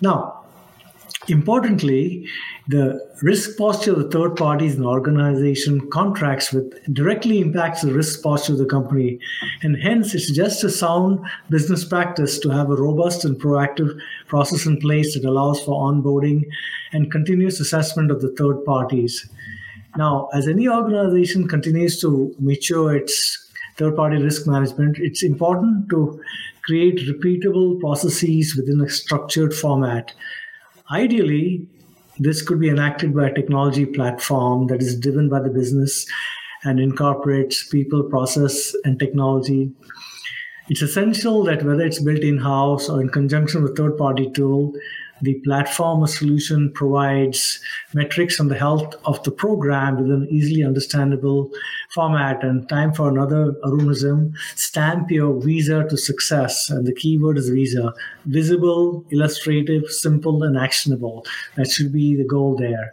[0.00, 0.44] Now,
[1.28, 2.28] Importantly,
[2.68, 8.22] the risk posture of the third parties and organization contracts with directly impacts the risk
[8.22, 9.18] posture of the company.
[9.62, 13.98] And hence, it's just a sound business practice to have a robust and proactive
[14.28, 16.44] process in place that allows for onboarding
[16.92, 19.28] and continuous assessment of the third parties.
[19.96, 26.20] Now, as any organization continues to mature its third party risk management, it's important to
[26.64, 30.14] create repeatable processes within a structured format
[30.90, 31.66] Ideally,
[32.18, 36.06] this could be enacted by a technology platform that is driven by the business
[36.62, 39.72] and incorporates people, process, and technology.
[40.68, 44.72] It's essential that whether it's built in house or in conjunction with third party tool,
[45.24, 47.60] the platform or solution provides
[47.92, 51.50] metrics on the health of the program with an easily understandable
[51.90, 52.44] format.
[52.44, 56.70] And time for another Arunism stamp your visa to success.
[56.70, 57.92] And the keyword is visa
[58.26, 61.26] visible, illustrative, simple, and actionable.
[61.56, 62.92] That should be the goal there.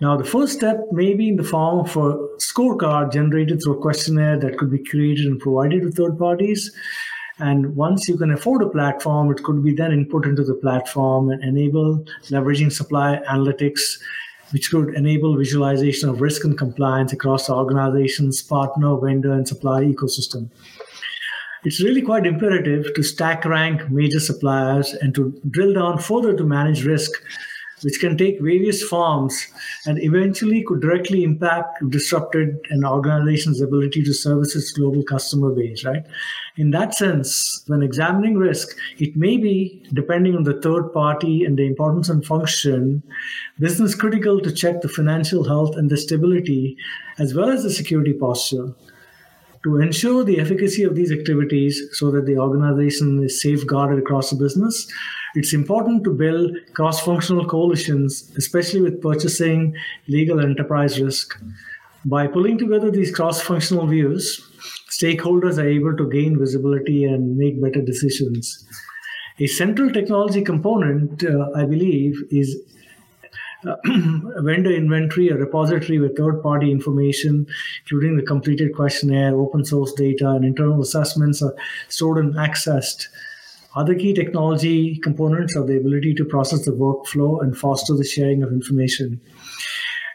[0.00, 3.80] Now, the first step may be in the form of a scorecard generated through a
[3.80, 6.72] questionnaire that could be created and provided to third parties.
[7.38, 11.30] And once you can afford a platform, it could be then input into the platform
[11.30, 13.98] and enable leveraging supply analytics,
[14.52, 19.82] which could enable visualization of risk and compliance across the organization's partner, vendor, and supply
[19.82, 20.48] ecosystem.
[21.64, 26.44] It's really quite imperative to stack rank major suppliers and to drill down further to
[26.44, 27.20] manage risk
[27.84, 29.46] which can take various forms
[29.86, 35.84] and eventually could directly impact disrupted an organization's ability to service its global customer base,
[35.84, 36.04] right?
[36.56, 41.58] In that sense, when examining risk, it may be, depending on the third party and
[41.58, 43.02] the importance and function,
[43.58, 46.76] business critical to check the financial health and the stability
[47.18, 48.72] as well as the security posture
[49.64, 54.36] to ensure the efficacy of these activities so that the organization is safeguarded across the
[54.36, 54.86] business
[55.34, 59.74] it's important to build cross functional coalitions, especially with purchasing,
[60.06, 61.36] legal, enterprise risk.
[62.06, 64.40] By pulling together these cross functional views,
[64.90, 68.66] stakeholders are able to gain visibility and make better decisions.
[69.40, 72.56] A central technology component, uh, I believe, is
[73.66, 73.76] uh,
[74.42, 77.46] vendor inventory, a repository with third party information,
[77.84, 81.54] including the completed questionnaire, open source data, and internal assessments are
[81.88, 83.06] stored and accessed.
[83.74, 88.42] Other key technology components are the ability to process the workflow and foster the sharing
[88.42, 89.20] of information.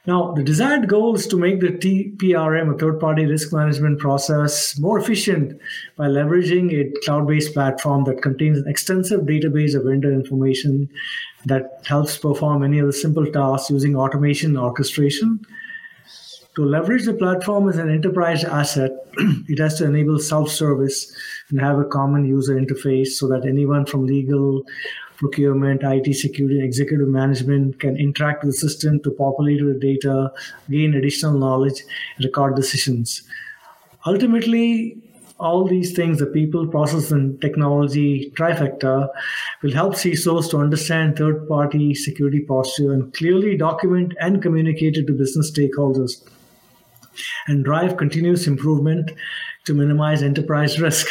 [0.08, 4.80] Now, the desired goal is to make the TPRM, a third party risk management process,
[4.80, 5.60] more efficient
[5.98, 10.90] by leveraging a cloud based platform that contains an extensive database of vendor information
[11.46, 15.40] that helps perform many of the simple tasks using automation and orchestration.
[16.56, 18.92] To leverage the platform as an enterprise asset,
[19.48, 21.14] it has to enable self service
[21.50, 24.64] and have a common user interface so that anyone from legal,
[25.20, 30.32] procurement, IT security, and executive management can interact with the system to populate with data,
[30.70, 31.84] gain additional knowledge,
[32.24, 33.24] record decisions.
[34.06, 34.98] Ultimately,
[35.38, 39.10] all these things, the people, process, and technology trifecta,
[39.62, 45.08] will help CISOs to understand third party security posture and clearly document and communicate it
[45.08, 46.24] to business stakeholders
[47.48, 49.12] and drive continuous improvement
[49.66, 51.08] to minimize enterprise risk.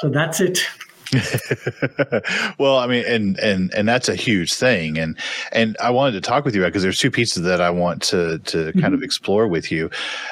[0.00, 0.66] So that's it.
[2.58, 5.16] well, I mean, and and and that's a huge thing, and
[5.52, 8.02] and I wanted to talk with you about because there's two pieces that I want
[8.04, 8.80] to to mm-hmm.
[8.80, 9.04] kind of mm-hmm.
[9.04, 9.90] explore with you.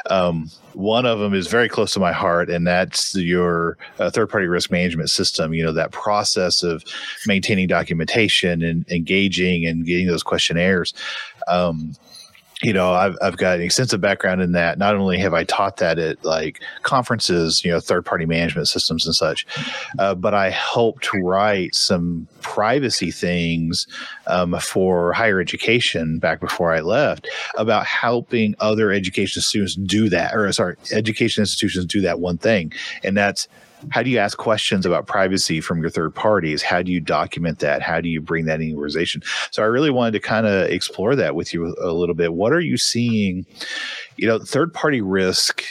[0.09, 4.31] Um, one of them is very close to my heart, and that's your uh, third
[4.31, 5.53] party risk management system.
[5.53, 6.83] You know that process of
[7.27, 10.95] maintaining documentation and engaging and getting those questionnaires.
[11.47, 11.95] Um,
[12.63, 14.79] you know, I've, I've got an extensive background in that.
[14.79, 19.07] Not only have I taught that at like conferences, you know, third party management systems
[19.07, 19.47] and such,
[19.99, 23.87] uh, but I helped write some privacy things
[24.27, 30.35] um, for higher education back before I left about helping other education students do that,
[30.35, 32.73] or sorry, education institutions do that one thing.
[33.03, 33.49] And that's
[33.91, 36.63] how do you ask questions about privacy from your third parties?
[36.63, 37.83] How do you document that?
[37.83, 39.23] How do you bring that in organization?
[39.51, 42.35] So I really wanted to kind of explore that with you a little bit.
[42.35, 43.47] What are you seeing?
[44.17, 45.65] You know, third party risk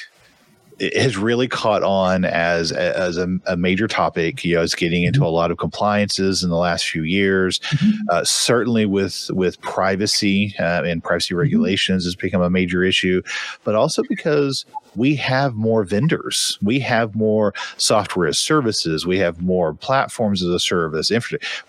[0.94, 4.44] has really caught on as as a, a, major topic.
[4.44, 7.60] You know, it's getting into a lot of compliances in the last few years.
[7.60, 8.10] Mm-hmm.
[8.10, 11.42] Uh, certainly, with with privacy uh, and privacy mm-hmm.
[11.42, 13.22] regulations, has become a major issue.
[13.64, 14.66] But also because
[14.96, 20.50] we have more vendors, we have more software as services, we have more platforms as
[20.50, 21.12] a service.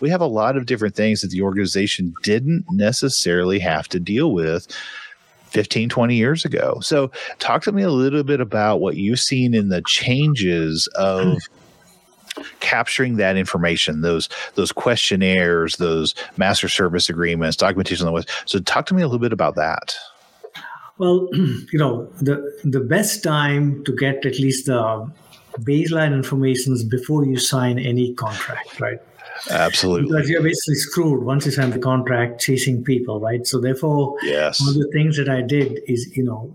[0.01, 4.33] We have a lot of different things that the organization didn't necessarily have to deal
[4.33, 4.67] with
[5.51, 6.79] 15, 20 years ago.
[6.81, 11.39] So, talk to me a little bit about what you've seen in the changes of
[12.37, 12.43] hmm.
[12.61, 18.31] capturing that information, those those questionnaires, those master service agreements, documentation on the west.
[18.47, 19.97] So, talk to me a little bit about that.
[20.99, 25.11] Well, you know, the the best time to get at least the
[25.61, 28.99] baseline information is before you sign any contract, right?
[29.49, 30.09] Absolutely.
[30.09, 33.47] Because you're basically screwed once you sign the contract chasing people, right?
[33.47, 34.61] So therefore, yes.
[34.61, 36.55] one of the things that I did is, you know,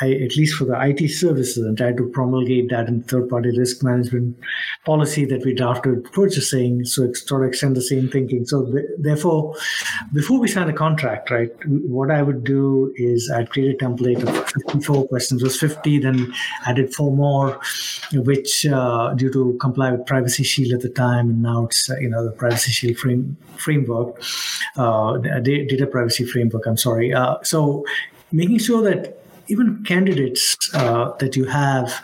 [0.00, 3.82] I, at least for the IT services, and tried to promulgate that in third-party risk
[3.82, 4.36] management
[4.84, 8.44] policy that we drafted purchasing, so sort of extend the same thinking.
[8.44, 9.54] So th- therefore,
[10.12, 14.22] before we sign a contract, right, what I would do is I'd create a template
[14.22, 15.42] of 54 questions.
[15.42, 16.32] It was 50, then
[16.66, 17.58] added four more,
[18.12, 21.96] which uh, due to comply with Privacy Shield at the time, and now it's uh,
[21.98, 24.22] you know the Privacy Shield frame, framework,
[24.76, 26.66] uh, data privacy framework.
[26.66, 27.12] I'm sorry.
[27.12, 27.84] Uh, so
[28.32, 32.02] making sure that even candidates uh, that you have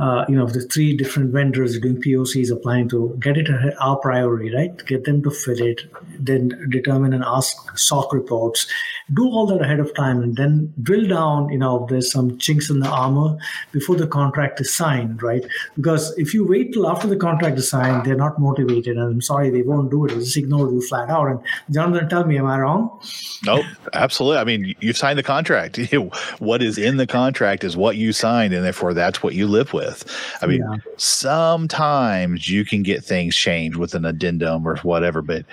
[0.00, 4.54] uh, you know, the three different vendors doing POCs applying to get it our priority,
[4.54, 4.74] right?
[4.86, 5.82] Get them to fit it,
[6.18, 8.66] then determine and ask SOC reports,
[9.12, 11.50] do all that ahead of time, and then drill down.
[11.50, 13.36] You know, there's some chinks in the armor
[13.72, 15.44] before the contract is signed, right?
[15.76, 19.20] Because if you wait till after the contract is signed, they're not motivated, and I'm
[19.20, 20.14] sorry, they won't do it.
[20.14, 21.26] They just ignore you flat out.
[21.26, 21.40] And
[21.70, 22.98] Jonathan, tell me, am I wrong?
[23.44, 24.38] No, absolutely.
[24.38, 25.78] I mean, you've signed the contract.
[26.38, 29.74] what is in the contract is what you signed, and therefore that's what you live
[29.74, 30.38] with with.
[30.42, 30.76] I mean, yeah.
[30.96, 35.44] sometimes you can get things changed with an addendum or whatever, but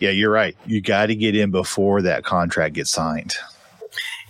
[0.00, 0.56] Yeah, you're right.
[0.66, 3.34] You got to get in before that contract gets signed.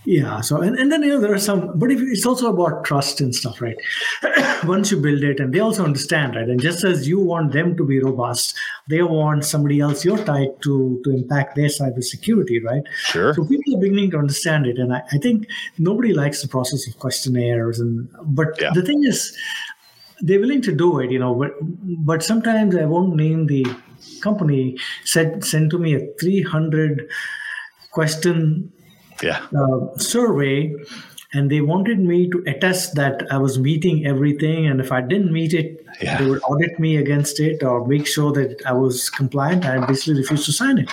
[0.07, 0.41] Yeah.
[0.43, 3.21] So, and, and then, you know, there are some, but if, it's also about trust
[3.21, 3.77] and stuff, right?
[4.65, 6.49] Once you build it, and they also understand, right?
[6.49, 8.55] And just as you want them to be robust,
[8.89, 12.83] they want somebody else your type to to impact their cybersecurity, right?
[12.97, 13.33] Sure.
[13.35, 14.79] So people are beginning to understand it.
[14.79, 15.47] And I, I think
[15.79, 17.81] nobody likes the process of questionnaires.
[17.81, 18.71] And, but Yeah.
[18.75, 19.37] the thing is,
[20.21, 23.67] they're willing to do it, you know, but, but sometimes I won't name the
[24.21, 27.09] company, said, sent to me a 300
[27.91, 28.73] question
[29.23, 29.47] Yeah.
[29.57, 30.75] uh, survey
[31.33, 34.67] and they wanted me to attest that I was meeting everything.
[34.67, 36.19] And if I didn't meet it, Yeah.
[36.19, 39.65] they would audit me against it or make sure that I was compliant.
[39.65, 40.91] I basically refused to sign it.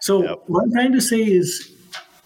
[0.00, 0.42] So Yep.
[0.46, 1.68] what I'm trying to say is,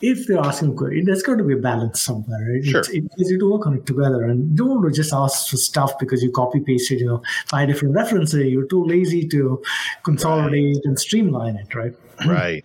[0.02, 2.46] if they're asking, que- there's got to be a balance somewhere.
[2.52, 2.62] Right?
[2.64, 2.80] Sure.
[2.80, 5.48] It's, it's easy to work on it together, and you don't want to just ask
[5.48, 8.44] for stuff because you copy pasted, you know, five different references.
[8.52, 9.62] You're too lazy to
[10.04, 11.94] consolidate and streamline it, right?
[12.24, 12.64] Right.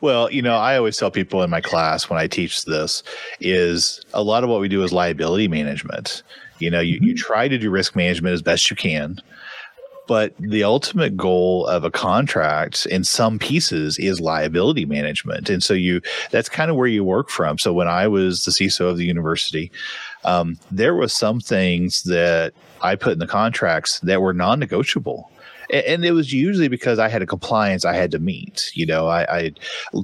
[0.00, 3.02] Well, you know, I always tell people in my class when I teach this
[3.40, 6.22] is a lot of what we do is liability management.
[6.58, 9.18] You know, you, you try to do risk management as best you can,
[10.06, 15.48] but the ultimate goal of a contract in some pieces is liability management.
[15.48, 17.58] And so you that's kind of where you work from.
[17.58, 19.70] So when I was the CISO of the university,
[20.24, 25.30] um, there was some things that I put in the contracts that were non-negotiable.
[25.72, 28.70] And it was usually because I had a compliance I had to meet.
[28.74, 29.52] You know, I, I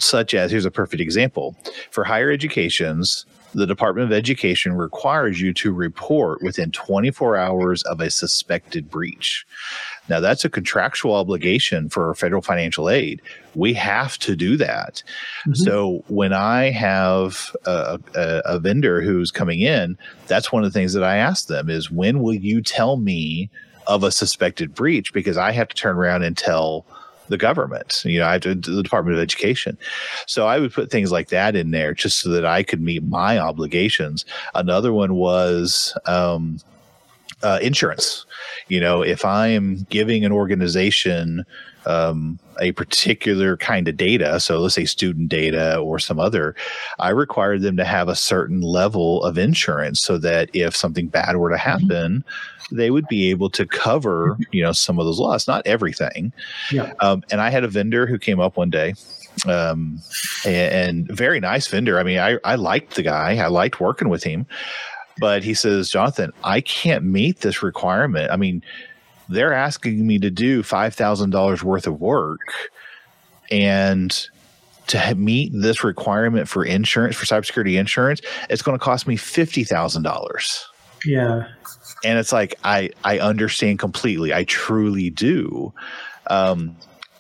[0.01, 1.57] such as here's a perfect example
[1.91, 3.27] for higher educations.
[3.55, 9.47] The Department of Education requires you to report within 24 hours of a suspected breach.
[10.09, 13.23] Now, that's a contractual obligation for federal financial aid.
[13.55, 15.03] We have to do that.
[15.47, 15.55] Mm-hmm.
[15.55, 19.97] So, when I have a, a, a vendor who's coming in,
[20.27, 23.49] that's one of the things that I ask them is when will you tell me
[23.87, 25.13] of a suspected breach?
[25.13, 26.85] Because I have to turn around and tell
[27.29, 29.77] the government, you know, I have to, the Department of Education.
[30.27, 33.03] So I would put things like that in there just so that I could meet
[33.03, 34.25] my obligations.
[34.55, 36.61] Another one was um,
[37.43, 38.25] uh, insurance.
[38.69, 41.45] You know, if I am giving an organization
[41.85, 46.55] um, a particular kind of data, so let's say student data or some other,
[46.99, 51.37] I require them to have a certain level of insurance so that if something bad
[51.37, 52.25] were to happen,
[52.71, 56.33] they would be able to cover, you know, some of those loss, not everything.
[56.73, 56.93] Yeah.
[57.01, 58.95] Um, and I had a vendor who came up one day
[59.47, 60.01] um,
[60.45, 61.99] and, and very nice vendor.
[61.99, 63.37] I mean, I, I liked the guy.
[63.37, 64.47] I liked working with him,
[65.19, 68.31] but he says, Jonathan, I can't meet this requirement.
[68.31, 68.63] I mean,
[69.29, 72.41] they're asking me to do $5,000 worth of work
[73.51, 74.27] and
[74.89, 80.63] to meet this requirement for insurance, for cybersecurity insurance, it's going to cost me $50,000
[81.05, 81.49] Yeah.
[82.05, 84.33] And it's like i i understand completely.
[84.33, 85.73] I truly do.
[86.29, 86.77] Um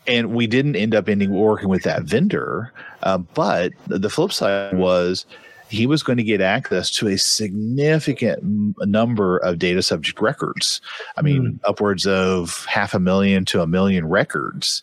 [0.08, 2.72] and we didn't end up ending working with that vendor.
[3.02, 5.26] Uh, but the flip side was
[5.68, 8.40] he was going to get access to a significant
[8.86, 10.80] number of data subject records.
[11.16, 14.82] I mean upwards of half a million to a million records.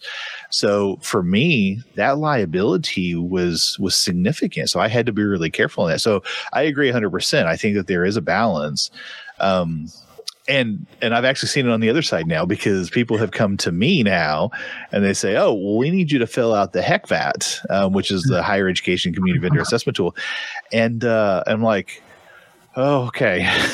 [0.49, 4.69] So for me that liability was was significant.
[4.69, 5.99] So i had to be really careful in that.
[5.99, 6.21] So
[6.51, 8.91] i agree 100% i think that there is a balance
[9.39, 9.87] um,
[10.47, 13.55] and and I've actually seen it on the other side now because people have come
[13.57, 14.51] to me now
[14.91, 18.11] and they say, "Oh, well, we need you to fill out the HECVAT, um, which
[18.11, 20.13] is the Higher Education Community Vendor Assessment Tool,"
[20.71, 22.03] and uh, I'm like,
[22.75, 23.49] "Oh, okay."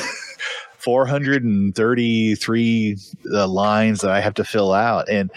[0.78, 2.96] 433
[3.34, 5.30] uh, lines that I have to fill out, and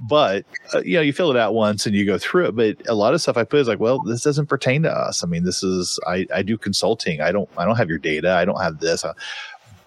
[0.00, 2.56] but uh, you know, you fill it out once and you go through it.
[2.56, 5.22] But a lot of stuff I put is like, well, this doesn't pertain to us.
[5.22, 7.20] I mean, this is I, I do consulting.
[7.20, 8.32] I don't I don't have your data.
[8.32, 9.04] I don't have this.
[9.04, 9.14] Uh,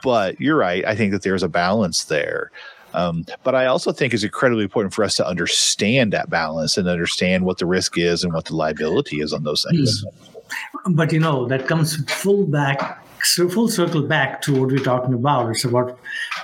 [0.03, 0.85] but you're right.
[0.85, 2.51] I think that there's a balance there.
[2.93, 6.87] Um, but I also think it's incredibly important for us to understand that balance and
[6.87, 10.03] understand what the risk is and what the liability is on those things.
[10.89, 15.13] But you know, that comes full back, so full circle back to what we're talking
[15.13, 15.49] about.
[15.51, 15.99] It's about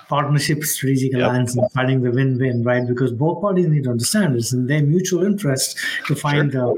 [0.10, 1.22] partnership, strategic Yep.
[1.22, 2.88] alliance, and finding the win-win, right?
[2.88, 6.76] Because both parties need to understand it's in their mutual interest to find the,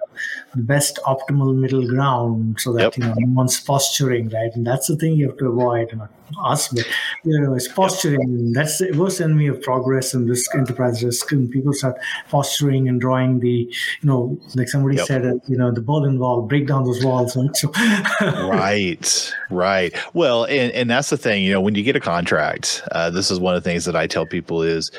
[0.56, 2.98] the best optimal middle ground, so that Yep.
[2.98, 4.52] you know no one's posturing, right?
[4.56, 5.92] And that's the thing you have to avoid.
[5.96, 6.10] Not
[6.52, 6.86] us, but
[7.24, 8.54] you know, it's posturing.
[8.54, 11.32] That's the worst enemy of progress and risk, enterprise risk.
[11.32, 11.96] And people start
[12.30, 13.72] posturing and drawing the, you
[14.04, 15.08] know, like somebody Yep.
[15.08, 17.36] said, uh, you know, the Berlin Wall, break down those walls.
[17.36, 17.72] And so,
[18.22, 22.82] right right well and and that's the thing you know when you get a contract
[22.92, 24.92] uh, this is one of the things that i tell people is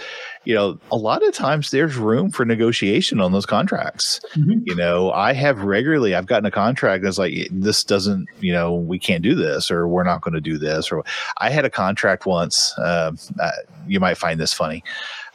[0.45, 4.63] you know a lot of times there's room for negotiation on those contracts Mhm.
[4.67, 8.75] you know i have regularly i've gotten a contract that's like this doesn't you know
[8.75, 11.05] we can't do this or we're not going to do this or
[11.39, 13.51] i had a contract once uh, uh,
[13.87, 14.83] you might find this funny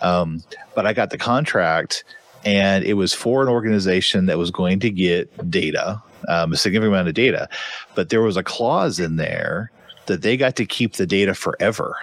[0.01, 0.43] um,
[0.75, 2.03] but i got the contract
[2.43, 6.93] and it was for an organization that was going to get data, um, a significant
[6.93, 7.49] amount of data,
[7.95, 9.71] but there was a clause in there
[10.05, 11.95] that they got to keep the data forever.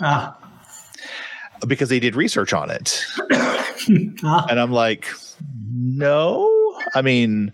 [0.00, 0.36] Ah.
[1.66, 3.04] Because they did research on it.
[4.24, 4.46] ah.
[4.50, 5.06] And I'm like,
[5.72, 6.48] no.
[6.94, 7.52] I mean,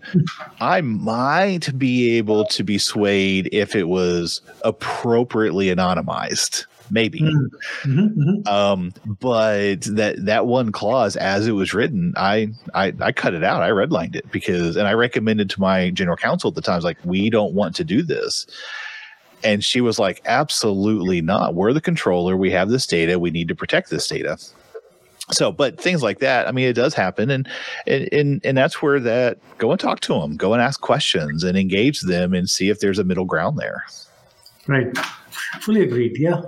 [0.59, 7.21] I might be able to be swayed if it was appropriately anonymized maybe.
[7.21, 7.91] Mm-hmm.
[7.91, 8.21] mm-hmm.
[8.21, 8.47] Mm-hmm.
[8.47, 13.43] Um, but that that one clause, as it was written, I, I I cut it
[13.43, 13.61] out.
[13.61, 16.97] I redlined it because, and I recommended to my general counsel at the time, like,
[17.03, 18.47] we don't want to do this.
[19.43, 21.55] And she was like, absolutely not.
[21.55, 22.35] We're the controller.
[22.35, 23.19] We have this data.
[23.19, 24.37] We need to protect this data.
[25.31, 27.29] So, but things like that, I mean, it does happen.
[27.29, 27.47] And,
[27.85, 31.57] and, and that's where that go and talk to them, go and ask questions and
[31.57, 33.85] engage them and see if there's a middle ground there.
[34.67, 34.87] Right.
[35.61, 36.17] Fully agreed.
[36.17, 36.41] Yeah.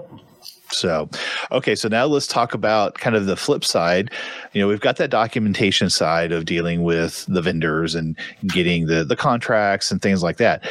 [0.72, 1.10] So,
[1.52, 4.12] okay, so now let's talk about kind of the flip side.
[4.54, 8.18] You know, we've got that documentation side of dealing with the vendors and
[8.48, 10.64] getting the the contracts and things like that.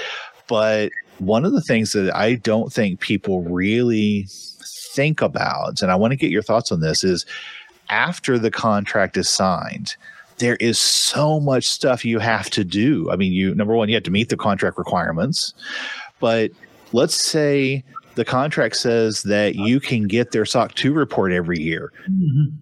[0.48, 5.96] But one of the things that I don't think people really think about, and I
[5.96, 7.26] want to get your thoughts on this, is
[7.90, 9.96] after the contract is signed,
[10.38, 13.10] there is so much stuff you have to do.
[13.10, 15.52] I mean, you number one, you have to meet the contract requirements,
[16.18, 16.50] but
[16.92, 17.84] let's say
[18.20, 21.90] the contract says that you can get their SOC 2 report every year.
[22.06, 22.54] Mm-hmm.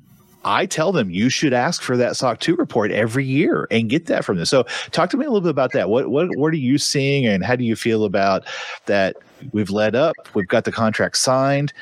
[0.45, 4.07] I tell them you should ask for that SOC 2 report every year and get
[4.07, 4.47] that from them.
[4.47, 5.89] So talk to me a little bit about that.
[5.89, 8.45] What what what are you seeing and how do you feel about
[8.87, 9.17] that
[9.51, 11.73] we've led up, we've got the contract signed,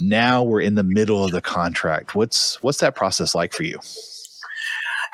[0.00, 2.16] now we're in the middle of the contract.
[2.16, 3.78] What's what's that process like for you?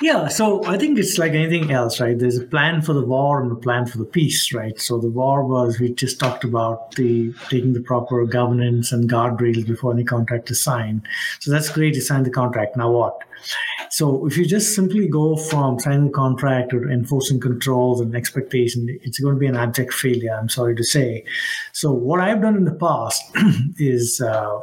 [0.03, 2.19] Yeah, so I think it's like anything else, right?
[2.19, 4.79] There's a plan for the war and a plan for the peace, right?
[4.79, 9.67] So the war was we just talked about the taking the proper governance and guardrails
[9.67, 11.09] before any contract is signed.
[11.41, 11.95] So that's great.
[11.95, 12.77] You sign the contract.
[12.77, 13.23] Now what?
[13.91, 19.19] So if you just simply go from signing contract to enforcing controls and expectation, it's
[19.19, 20.35] going to be an abject failure.
[20.35, 21.25] I'm sorry to say.
[21.73, 23.23] So what I've done in the past
[23.79, 24.61] is uh,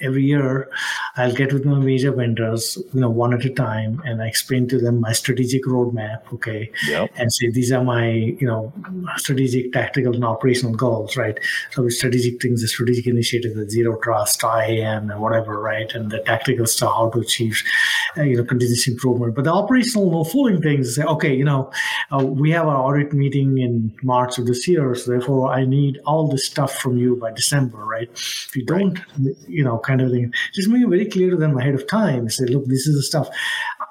[0.00, 0.68] every year
[1.16, 4.68] I'll get with my major vendors, you know, one at a time, and I explain
[4.68, 7.10] to them my strategic roadmap, okay, yep.
[7.16, 8.72] and say these are my, you know,
[9.16, 11.38] strategic, tactical, and operational goals, right?
[11.72, 16.10] So the strategic things, the strategic initiatives, the zero trust, IAM, and whatever, right, and
[16.10, 17.62] the tactical stuff, how to achieve,
[18.16, 19.34] uh, you know, continuous improvement.
[19.34, 21.70] But the operational, no fooling things, say, okay, you know,
[22.10, 25.98] uh, we have our audit meeting in March of this year, so therefore I need
[26.06, 28.08] all this stuff from you by December, right?
[28.12, 28.98] If you don't,
[29.46, 30.32] you know kind of thing.
[30.54, 32.28] Just make it very clear to them ahead of time.
[32.28, 33.28] Say, look, this is the stuff.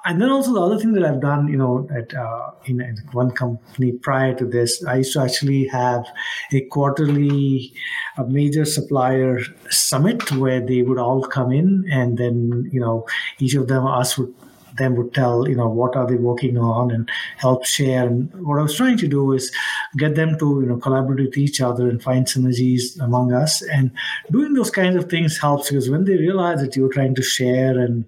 [0.04, 2.96] And then also the other thing that I've done, you know, at uh, in, in,
[3.12, 6.06] one company prior to this, I used to actually have
[6.52, 7.72] a quarterly
[8.16, 9.40] a major supplier
[9.70, 13.06] summit where they would all come in and then, you know,
[13.38, 14.34] each of them us would
[14.78, 18.06] them would tell you know what are they working on and help share.
[18.06, 19.52] And what i was trying to do is
[19.96, 23.62] get them to you know collaborate with each other and find synergies among us.
[23.62, 23.90] And
[24.30, 27.78] doing those kinds of things helps because when they realize that you're trying to share
[27.78, 28.04] and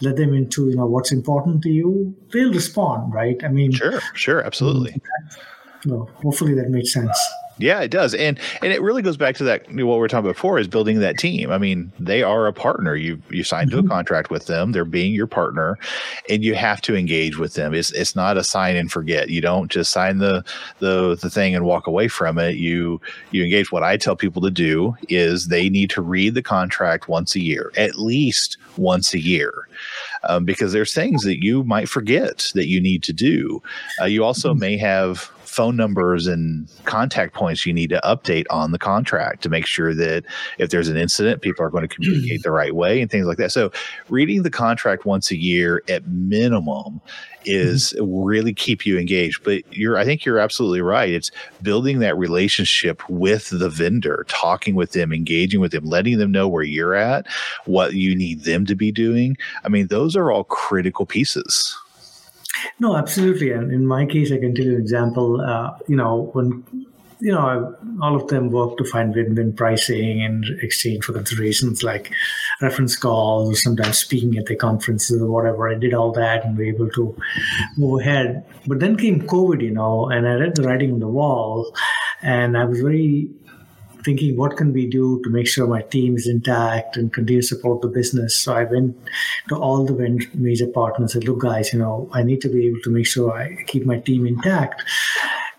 [0.00, 3.42] let them into you know what's important to you they'll respond right?
[3.44, 5.40] I mean sure sure absolutely mm-hmm.
[5.84, 7.18] So hopefully that makes sense
[7.58, 10.26] yeah, it does, and and it really goes back to that what we were talking
[10.26, 11.52] about before is building that team.
[11.52, 12.96] I mean, they are a partner.
[12.96, 13.76] You you signed mm-hmm.
[13.76, 13.92] to a mm-hmm.
[13.92, 14.72] contract with them.
[14.72, 15.78] They're being your partner,
[16.28, 17.72] and you have to engage with them.
[17.72, 19.30] It's it's not a sign and forget.
[19.30, 20.44] You don't just sign the
[20.80, 22.56] the the thing and walk away from it.
[22.56, 23.70] You you engage.
[23.70, 27.40] What I tell people to do is they need to read the contract once a
[27.40, 29.68] year, at least once a year.
[30.28, 33.62] Um, because there's things that you might forget that you need to do.
[34.00, 34.60] Uh, you also mm-hmm.
[34.60, 39.48] may have phone numbers and contact points you need to update on the contract to
[39.48, 40.24] make sure that
[40.58, 43.38] if there's an incident, people are going to communicate the right way and things like
[43.38, 43.52] that.
[43.52, 43.70] So,
[44.08, 47.00] reading the contract once a year at minimum
[47.44, 48.24] is mm-hmm.
[48.24, 49.44] really keep you engaged.
[49.44, 51.10] But you're, I think you're absolutely right.
[51.10, 51.30] It's
[51.62, 56.48] building that relationship with the vendor, talking with them, engaging with them, letting them know
[56.48, 57.26] where you're at,
[57.66, 59.36] what you need them to be doing.
[59.64, 61.76] I mean, those are all critical pieces.
[62.78, 63.50] No, absolutely.
[63.50, 65.40] And in my case, I can tell you an example.
[65.40, 66.64] Uh, you know, when
[67.20, 72.12] you know, all of them work to find win-win pricing in exchange for considerations like
[72.60, 75.70] reference calls or sometimes speaking at the conferences or whatever.
[75.70, 77.16] I did all that and we were able to
[77.78, 78.44] move ahead.
[78.66, 81.74] But then came COVID, you know, and I read the writing on the wall,
[82.20, 83.30] and I was very
[84.04, 87.46] thinking what can we do to make sure my team is intact and continue to
[87.46, 88.36] support the business.
[88.36, 88.96] So I went
[89.48, 89.94] to all the
[90.34, 93.06] major partners and said, look, guys, you know, I need to be able to make
[93.06, 94.82] sure I keep my team intact.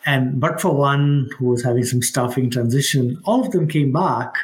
[0.05, 4.35] And but for one who was having some staffing transition, all of them came back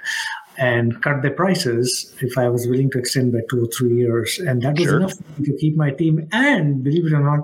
[0.62, 4.40] and cut their prices if I was willing to extend by two or three years.
[4.40, 4.98] And that was Sure.
[4.98, 5.14] enough
[5.46, 7.40] to keep my team and, believe it or not,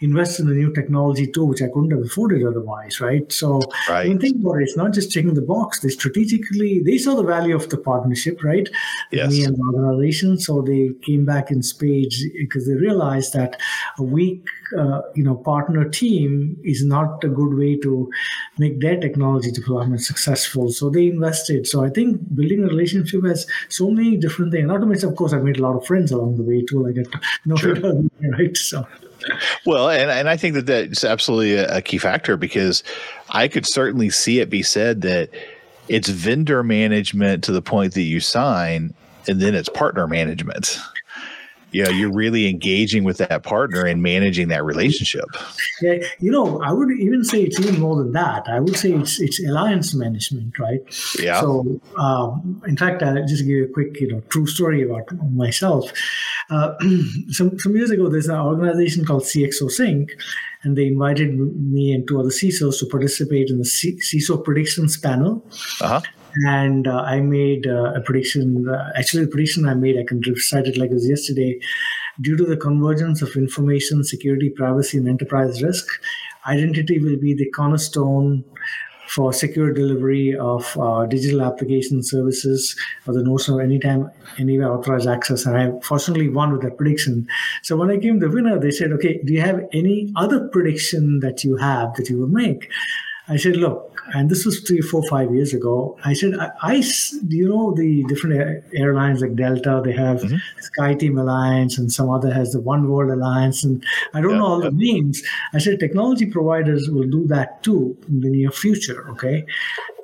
[0.00, 3.30] invest in the new technology too, which I couldn't have afforded otherwise, right?
[3.32, 4.08] So Right.
[4.08, 5.80] when think about it, it's not just checking the box.
[5.80, 8.68] They strategically, they saw the value of the partnership, right?
[9.12, 9.30] Yes.
[9.30, 10.38] Me and the organization.
[10.38, 13.56] So they came back in spades because they realized that
[13.98, 14.44] a weak,
[14.76, 18.10] uh, you know, partner team is not a good way to
[18.58, 20.70] make their technology deployment successful.
[20.70, 21.66] So they invested.
[21.68, 24.66] So I think building a relationship has so many different things.
[24.66, 26.86] Not to mention, of course, I've made a lot of friends along the way too.
[26.86, 27.74] I get to know Sure.
[28.32, 28.56] right?
[28.56, 28.86] So
[29.64, 32.82] Well, and, and I think that that's absolutely a, a key factor because
[33.30, 35.30] I could certainly see it be said that
[35.88, 38.94] it's vendor management to the point that you sign,
[39.28, 40.78] and then it's partner management.
[41.76, 45.26] You know, you're really engaging with that partner and managing that relationship.
[45.82, 48.48] Yeah, you know, I would even say it's even more than that.
[48.48, 50.80] I would say it's it's alliance management, right?
[51.18, 51.42] Yeah.
[51.42, 55.12] So, um, in fact, I'll just give you a quick, you know, true story about
[55.32, 55.92] myself.
[56.48, 56.72] Uh,
[57.28, 60.12] some some years ago, there's an organization called CXO Sync,
[60.62, 64.96] and they invited me and two other CISOs to participate in the C- CISO predictions
[64.96, 65.44] panel.
[65.82, 66.00] Uh huh.
[66.44, 68.68] And uh, I made uh, a prediction.
[68.68, 71.58] Uh, actually, the prediction I made, I can recite it like it was yesterday.
[72.20, 75.86] Due to the convergence of information security, privacy, and enterprise risk,
[76.46, 78.44] identity will be the cornerstone
[79.08, 82.76] for secure delivery of uh, digital application services
[83.06, 85.46] or the notion of anytime, anywhere authorized access.
[85.46, 87.26] And I fortunately won with that prediction.
[87.62, 91.20] So when I came the winner, they said, okay, do you have any other prediction
[91.20, 92.68] that you have that you would make?
[93.28, 95.98] I said, look, and this was three, four, five years ago.
[96.04, 96.80] I said, I,
[97.26, 99.82] do you know the different airlines like Delta?
[99.84, 100.22] They have
[100.78, 104.46] SkyTeam Alliance, and some other has the One World Alliance, and I don't Yeah, know
[104.46, 104.70] all yeah.
[104.70, 105.22] the names.
[105.52, 109.10] I said, technology providers will do that too in the near future.
[109.10, 109.44] Okay,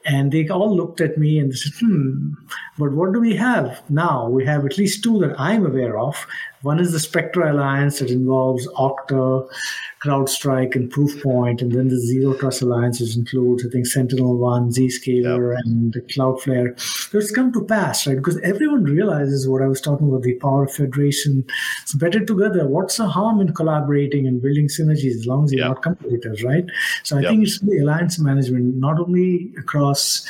[0.05, 2.33] and they all looked at me and they said, hmm,
[2.79, 4.29] but what do we have now?
[4.29, 6.27] We have at least two that I'm aware of.
[6.63, 9.49] One is the Spectra Alliance that involves Okta,
[10.03, 14.71] CrowdStrike, and Proofpoint, and then the Zero Trust Alliance, which includes, I think, Sentinel One,
[14.71, 16.79] Zscaler, and Cloudflare.
[16.81, 18.17] So it's come to pass, right?
[18.17, 21.45] Because everyone realizes what I was talking about the power of federation.
[21.83, 22.67] It's better together.
[22.67, 25.69] What's the harm in collaborating and building synergies as long as you're Yeah.
[25.69, 26.65] not competitors, right?
[27.03, 27.31] So I Yep.
[27.31, 30.25] think it's the alliance management, not only across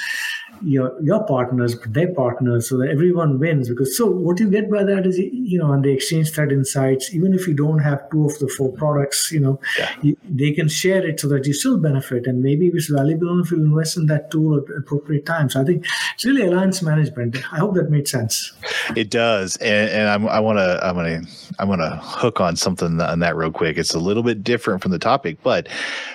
[0.65, 3.69] your your partners but their partners so that everyone wins.
[3.69, 7.13] Because so what you get by that is you know and they exchange that insights
[7.15, 9.91] even if you don't have two of the four products you know Yeah.
[10.03, 12.27] you, they can share it so that you still benefit.
[12.27, 15.51] And maybe it's valuable if you invest in that tool at the appropriate time.
[15.51, 15.85] So i think
[16.15, 17.37] it's really alliance management.
[17.53, 18.53] I hope that made sense.
[18.97, 22.57] It does, and, and I'm, I want to, I'm going to, I'm to hook on
[22.57, 23.77] something on that real quick.
[23.77, 25.69] It's a little bit different from the topic, but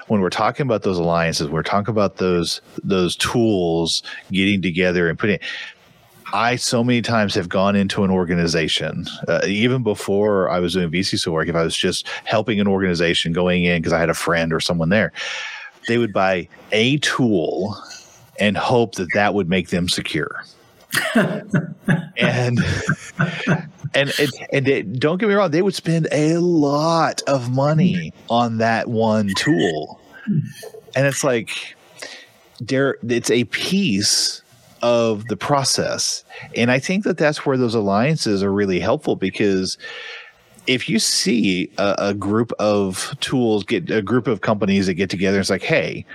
[0.08, 4.04] when we're talking about those alliances, we're talking about those those tools
[4.38, 5.40] getting together and putting.
[6.34, 10.92] I so many times have gone into an organization, uh, even before I was doing
[10.92, 11.48] vCISO work.
[11.48, 14.60] If I was just helping an organization going in because I had a friend or
[14.60, 15.14] someone there,
[15.88, 17.82] they would buy a tool
[18.40, 20.44] and hope that that would make them secure
[21.16, 22.60] and
[23.94, 28.14] and it, and it, don't get me wrong, they would spend a lot of money
[28.30, 30.00] on that one tool,
[30.96, 31.76] and it's like
[32.60, 34.42] there, it's a piece
[34.82, 36.24] of the process,
[36.56, 39.78] and I think that that's where those alliances are really helpful because
[40.68, 45.10] if you see a, a group of tools get a group of companies that get
[45.10, 46.06] together, it's like, hey,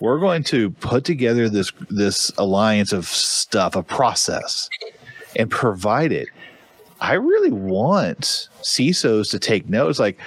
[0.00, 4.68] we're going to put together this this alliance of stuff, a process,
[5.36, 6.28] and provide it.
[7.00, 9.98] I really want CISOs to take notes.
[9.98, 10.18] Like,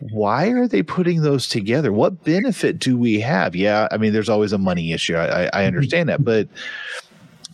[0.00, 1.92] why are they putting those together?
[1.92, 3.54] What benefit do we have?
[3.54, 5.14] Yeah, I mean, there's always a money issue.
[5.14, 5.66] I, I I mm-hmm.
[5.66, 6.48] understand that, but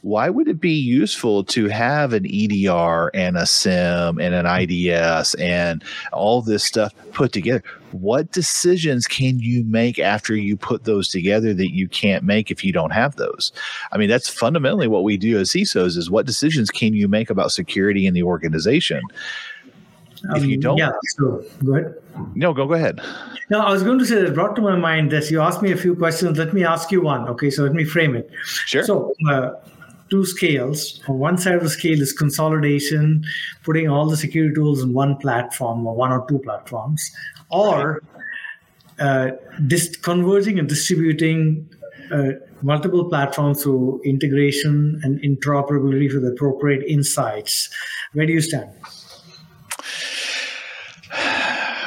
[0.06, 5.20] why would it be useful to have an EDR and a SIEM and an mm-hmm.
[5.20, 5.82] IDS and
[6.12, 7.64] all this stuff put together?
[7.90, 12.62] What decisions can you make after you put those together that you can't make if
[12.62, 13.50] you don't have those?
[13.90, 17.28] I mean, that's fundamentally what we do as CISOs is what decisions can you make
[17.28, 19.00] about security in the organization?
[20.34, 21.94] If you Um, don't- yeah so go ahead
[22.34, 23.00] No, go go ahead.
[23.50, 25.30] No, I was going to say that brought to my mind this.
[25.30, 26.38] You asked me a few questions.
[26.38, 27.28] Let me ask you one.
[27.32, 28.30] Okay, so let me frame it.
[28.44, 28.82] Sure.
[28.82, 29.50] So, uh,
[30.10, 30.80] two scales.
[31.08, 33.22] On one side of the scale is consolidation,
[33.64, 37.10] putting all the security tools in one platform or one or two platforms,
[37.50, 38.02] or
[38.98, 39.30] uh,
[39.66, 41.68] dis- converging and distributing
[42.10, 42.30] uh,
[42.62, 47.68] multiple platforms through integration and interoperability with appropriate insights.
[48.14, 48.70] Where do you stand?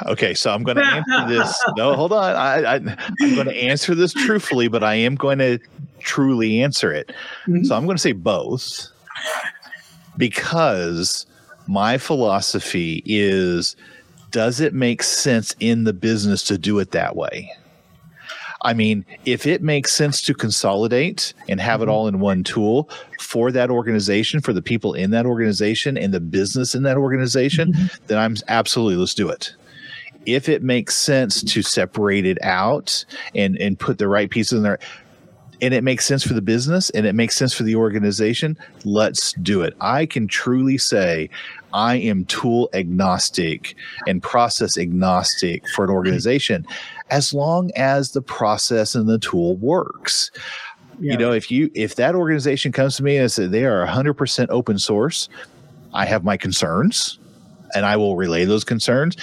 [0.08, 1.64] Okay, so I'm going to answer this.
[1.78, 2.36] No, hold on.
[2.36, 5.60] I, I, I'm going to answer this truthfully, but I am going to
[6.00, 7.12] truly answer it.
[7.48, 7.66] Mhm.
[7.66, 8.88] So I'm going to say both.
[10.18, 11.26] because
[11.68, 13.76] my philosophy is
[14.32, 17.52] does it make sense in the business to do it that way?
[18.64, 22.90] I mean, if it makes sense to consolidate and have it all in one tool
[23.22, 27.74] for that organization, for the people in that organization and the business in that organization,
[28.08, 29.54] then I'm absolutely let's do it.
[30.26, 34.64] If it makes sense to separate it out and and put the right pieces in
[34.64, 34.80] there,
[35.62, 39.34] and it makes sense for the business and it makes sense for the organization, let's
[39.34, 39.76] do it.
[39.82, 41.30] I can truly say
[41.74, 43.76] I am tool agnostic
[44.08, 46.66] and process agnostic for an organization
[47.10, 50.32] as long as the process and the tool works.
[51.00, 51.14] Yeah.
[51.14, 54.48] You know, if you if that organization comes to me and says they are 100%
[54.50, 55.30] open source,
[55.94, 57.20] I have my concerns
[57.76, 59.16] and I will relay those concerns.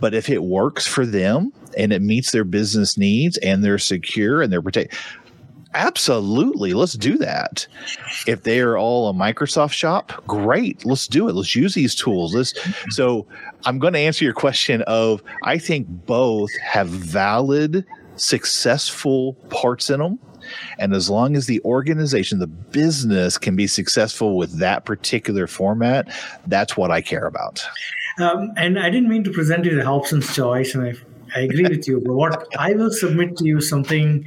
[0.00, 4.42] But if it works for them and it meets their business needs and they're secure
[4.42, 4.98] and they're protected,
[5.74, 7.66] absolutely let's do that.
[8.26, 11.34] If they are all a microsoft shop great let's do it.
[11.34, 12.34] Let's use these tools.
[12.34, 12.54] Let's
[12.90, 13.26] so
[13.64, 17.84] i'm going to answer your question of i think both have valid
[18.16, 20.18] successful parts in them
[20.78, 26.08] and as long as the organization the business can be successful with that particular format
[26.46, 27.62] that's what i care about
[28.18, 30.94] Um, and I didn't mean to present you the Hobson's choice, and I,
[31.36, 32.00] I agree with you.
[32.04, 34.26] But what I will submit to you something.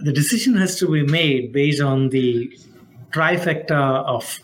[0.00, 2.50] The decision has to be made based on the
[3.10, 4.40] trifecta of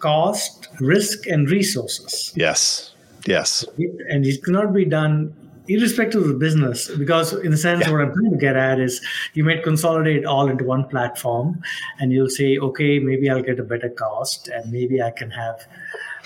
[0.00, 2.32] cost, risk, and resources.
[2.36, 2.94] yes
[3.26, 3.64] yes
[4.08, 5.34] And it cannot be done
[5.68, 7.92] irrespective of the business because in the sense Yeah.
[7.92, 9.00] what i'm trying to get at is
[9.34, 11.60] you might consolidate all into one platform
[11.98, 15.66] and you'll say okay maybe i'll get a better cost and maybe i can have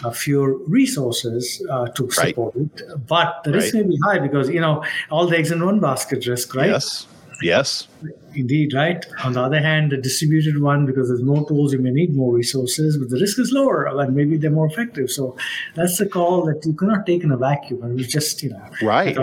[0.05, 2.13] uh, fewer resources uh, to Right.
[2.29, 2.83] support it
[3.15, 3.85] but the risk Right.
[3.85, 7.07] may be high because you know all the eggs in one basket risk right yes
[7.43, 7.89] yes
[8.35, 11.91] indeed right on the other hand the distributed one because there's more tools you may
[11.91, 15.37] need more resources but the risk is lower and maybe they're more effective so
[15.75, 18.65] that's the call that you cannot take in a vacuum and we just you know
[18.83, 19.17] right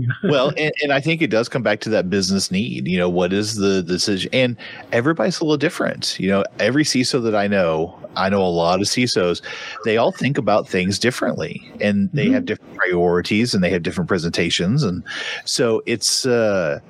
[0.24, 2.88] well, and, and I think it does come back to that business need.
[2.88, 4.30] You know, what is the decision?
[4.32, 4.56] And
[4.92, 6.18] everybody's a little different.
[6.18, 9.42] You know, every CISO that I know, I know a lot of CISOs,
[9.84, 12.34] they all think about things differently and they Mhm.
[12.34, 14.82] have different priorities and they have different presentations.
[14.82, 15.02] And
[15.44, 16.80] so it's, uh,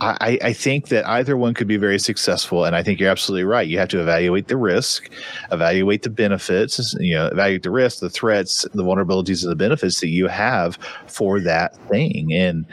[0.00, 3.44] I, I think that either one could be very successful, and I think you're absolutely
[3.44, 3.66] right.
[3.66, 5.10] You have to evaluate the risk,
[5.50, 10.00] evaluate the benefits, you know, evaluate the risk, the threats, the vulnerabilities, and the benefits
[10.00, 10.76] that you have
[11.08, 12.32] for that thing.
[12.32, 12.64] And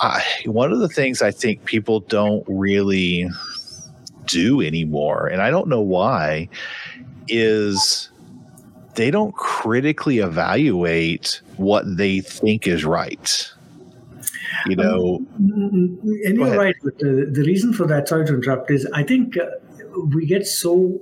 [0.00, 3.28] I, one of the things I think people don't really
[4.26, 6.48] do anymore, and I don't know why,
[7.28, 8.10] is
[8.94, 13.52] they don't critically evaluate what they think is right.
[14.66, 16.74] You know, Mm, And you're right.
[16.82, 19.46] But uh, the reason for that, sorry to interrupt, is I think uh,
[20.14, 21.00] we get so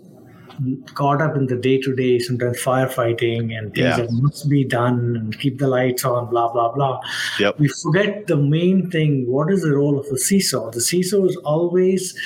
[0.95, 3.97] caught up in the day to day, sometimes firefighting and things Yeah.
[3.99, 7.01] that must be done and keep the lights on, blah, blah, blah.
[7.39, 7.59] Yep.
[7.59, 9.27] We forget the main thing.
[9.27, 10.73] What is the role of a CISO?
[10.73, 12.19] The CISO is always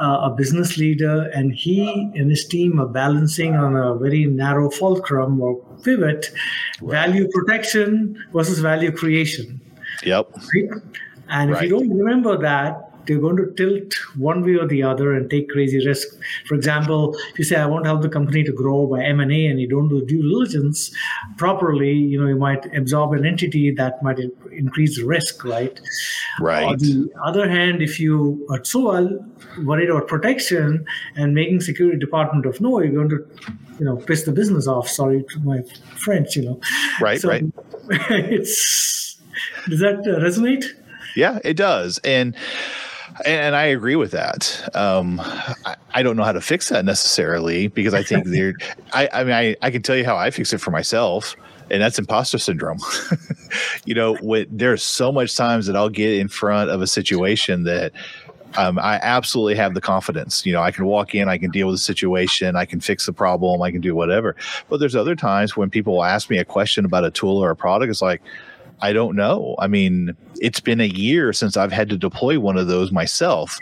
[0.00, 4.70] uh, a business leader, and he and his team are balancing on a very narrow
[4.70, 6.30] fulcrum or pivot
[6.82, 9.60] value protection versus value creation.
[10.02, 10.70] Yep, Right?
[11.28, 11.64] And if Right.
[11.68, 15.48] you don't remember that, they're going to tilt one way or the other and take
[15.48, 16.06] crazy risk.
[16.46, 19.46] For example, if you say, I want to help the company to grow by M&A
[19.46, 20.94] and you don't do due diligence
[21.36, 24.20] properly, you know, you might absorb an entity that might
[24.52, 25.80] increase the risk, right?
[26.40, 26.64] Right.
[26.64, 29.24] On the other hand, if you are so
[29.64, 30.84] worried about protection
[31.16, 33.26] and making security department of no, you're going to,
[33.80, 34.88] you know, piss the business off.
[34.88, 35.62] Sorry to my
[35.96, 36.60] French, you know.
[37.00, 37.44] Right, So right.
[37.90, 39.01] it's
[39.68, 40.64] does that uh, resonate?
[41.16, 41.98] Yeah, it does.
[42.04, 42.36] And
[43.26, 44.68] and I agree with that.
[44.74, 48.54] Um, I, I don't know how to fix that necessarily because I think they're.
[48.92, 51.36] I, I mean, I, I can tell you how I fix it for myself,
[51.70, 52.78] and that's imposter syndrome.
[53.84, 57.64] you know, when, there's so much times that I'll get in front of a situation
[57.64, 57.92] that
[58.56, 60.44] um, I absolutely have the confidence.
[60.44, 63.06] You know, I can walk in, I can deal with the situation, I can fix
[63.06, 64.36] the problem, I can do whatever.
[64.68, 67.56] But there's other times when people ask me a question about a tool or a
[67.56, 67.90] product.
[67.90, 68.22] It's like,
[68.82, 69.54] I don't know.
[69.58, 73.58] I mean, it's been a year since I've had to deploy one of those myself.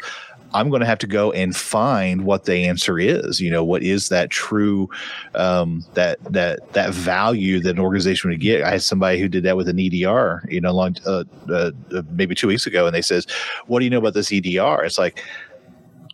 [0.52, 3.40] I'm going to have to go and find what the answer is.
[3.40, 4.88] You know, what is that true,
[5.34, 8.62] um, that that that value that an organization would get?
[8.62, 12.02] I had somebody who did that with an EDR, you know, long uh, uh, uh,
[12.10, 13.26] maybe two weeks ago, and they says,
[13.66, 15.22] "What do you know about this EDR?" It's like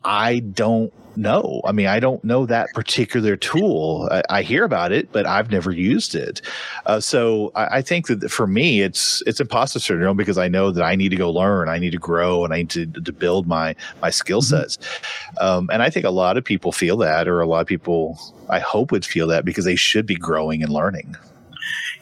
[0.04, 1.60] I don't know.
[1.64, 4.08] I mean, I don't know that particular tool.
[4.10, 6.40] I, I hear about it, but I've never used it.
[6.86, 10.70] Uh, so I, I, think that for me, it's it's imposter syndrome because I know
[10.70, 13.12] that I need to go learn, I need to grow, and I need to, to
[13.12, 14.56] build my my skill mm-hmm.
[14.56, 14.76] sets.
[14.76, 15.44] Mm-hmm.
[15.44, 18.18] Um, and I think a lot of people feel that, or a lot of people
[18.48, 21.16] I hope would feel that because they should be growing and learning.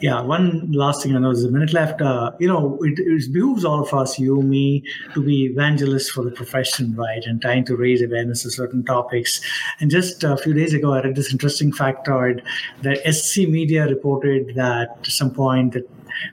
[0.05, 2.03] Yeah, one last thing I know there's a minute left.
[2.03, 4.85] Uh, you know, it, it behooves all of us, you, me,
[5.15, 7.25] to be evangelists for the profession, right?
[7.25, 9.41] And trying to raise awareness of certain topics.
[9.81, 12.43] And just a few days ago, I read this interesting factoid
[12.83, 15.89] that SC Media reported that at some point that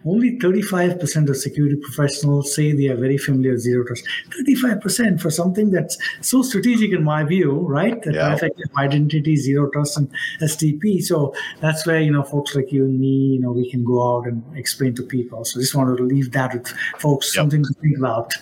[0.05, 4.03] only 35% of security professionals say they are very familiar with zero trust.
[4.47, 8.01] 35% for something that's so strategic in my view, right?
[8.03, 8.33] That yeah.
[8.33, 10.09] effective identity, zero trust, and
[10.41, 11.01] SDP.
[11.03, 14.17] So that's where, you know, folks like you and me, you know, we can go
[14.17, 15.45] out and explain to people.
[15.45, 17.41] So I just wanted to leave that with folks, yep.
[17.41, 18.33] something to think about.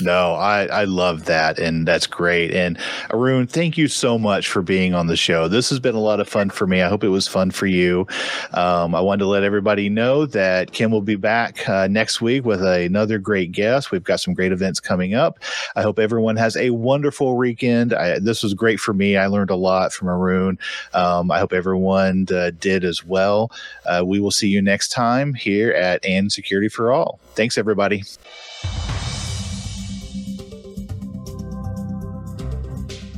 [0.00, 1.58] No, I, I love that.
[1.58, 2.52] And that's great.
[2.52, 2.78] And
[3.12, 5.48] Arun, thank you so much for being on the show.
[5.48, 6.82] This has been a lot of fun for me.
[6.82, 8.06] I hope it was fun for you.
[8.52, 12.44] Um, I wanted to let everybody know that Kim will be back uh, next week
[12.44, 13.90] with a, another great guest.
[13.90, 15.38] We've got some great events coming up.
[15.76, 17.94] I hope everyone has a wonderful weekend.
[17.94, 19.16] I, this was great for me.
[19.16, 20.58] I learned a lot from Arun.
[20.92, 23.50] Um, I hope everyone uh, did as well.
[23.86, 27.20] Uh, we will see you next time here at And Security for All.
[27.34, 28.02] Thanks, everybody.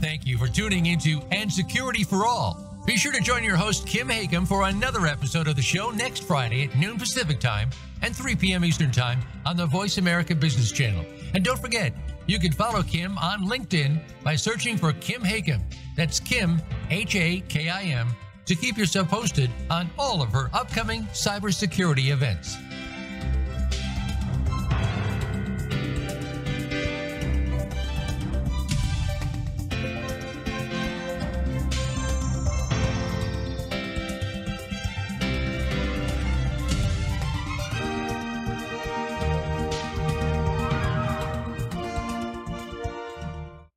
[0.00, 2.62] Thank you for tuning into And Security for All.
[2.86, 6.22] Be sure to join your host, Kim Hakim, for another episode of the show next
[6.22, 7.68] Friday at noon Pacific Time
[8.02, 8.64] and 3 p.m.
[8.64, 11.04] Eastern Time on the Voice America Business Channel.
[11.34, 11.92] And don't forget,
[12.26, 15.62] you can follow Kim on LinkedIn by searching for Kim Hakim.
[15.96, 18.08] That's Kim, H A K I M,
[18.46, 22.56] to keep yourself posted on all of her upcoming cybersecurity events.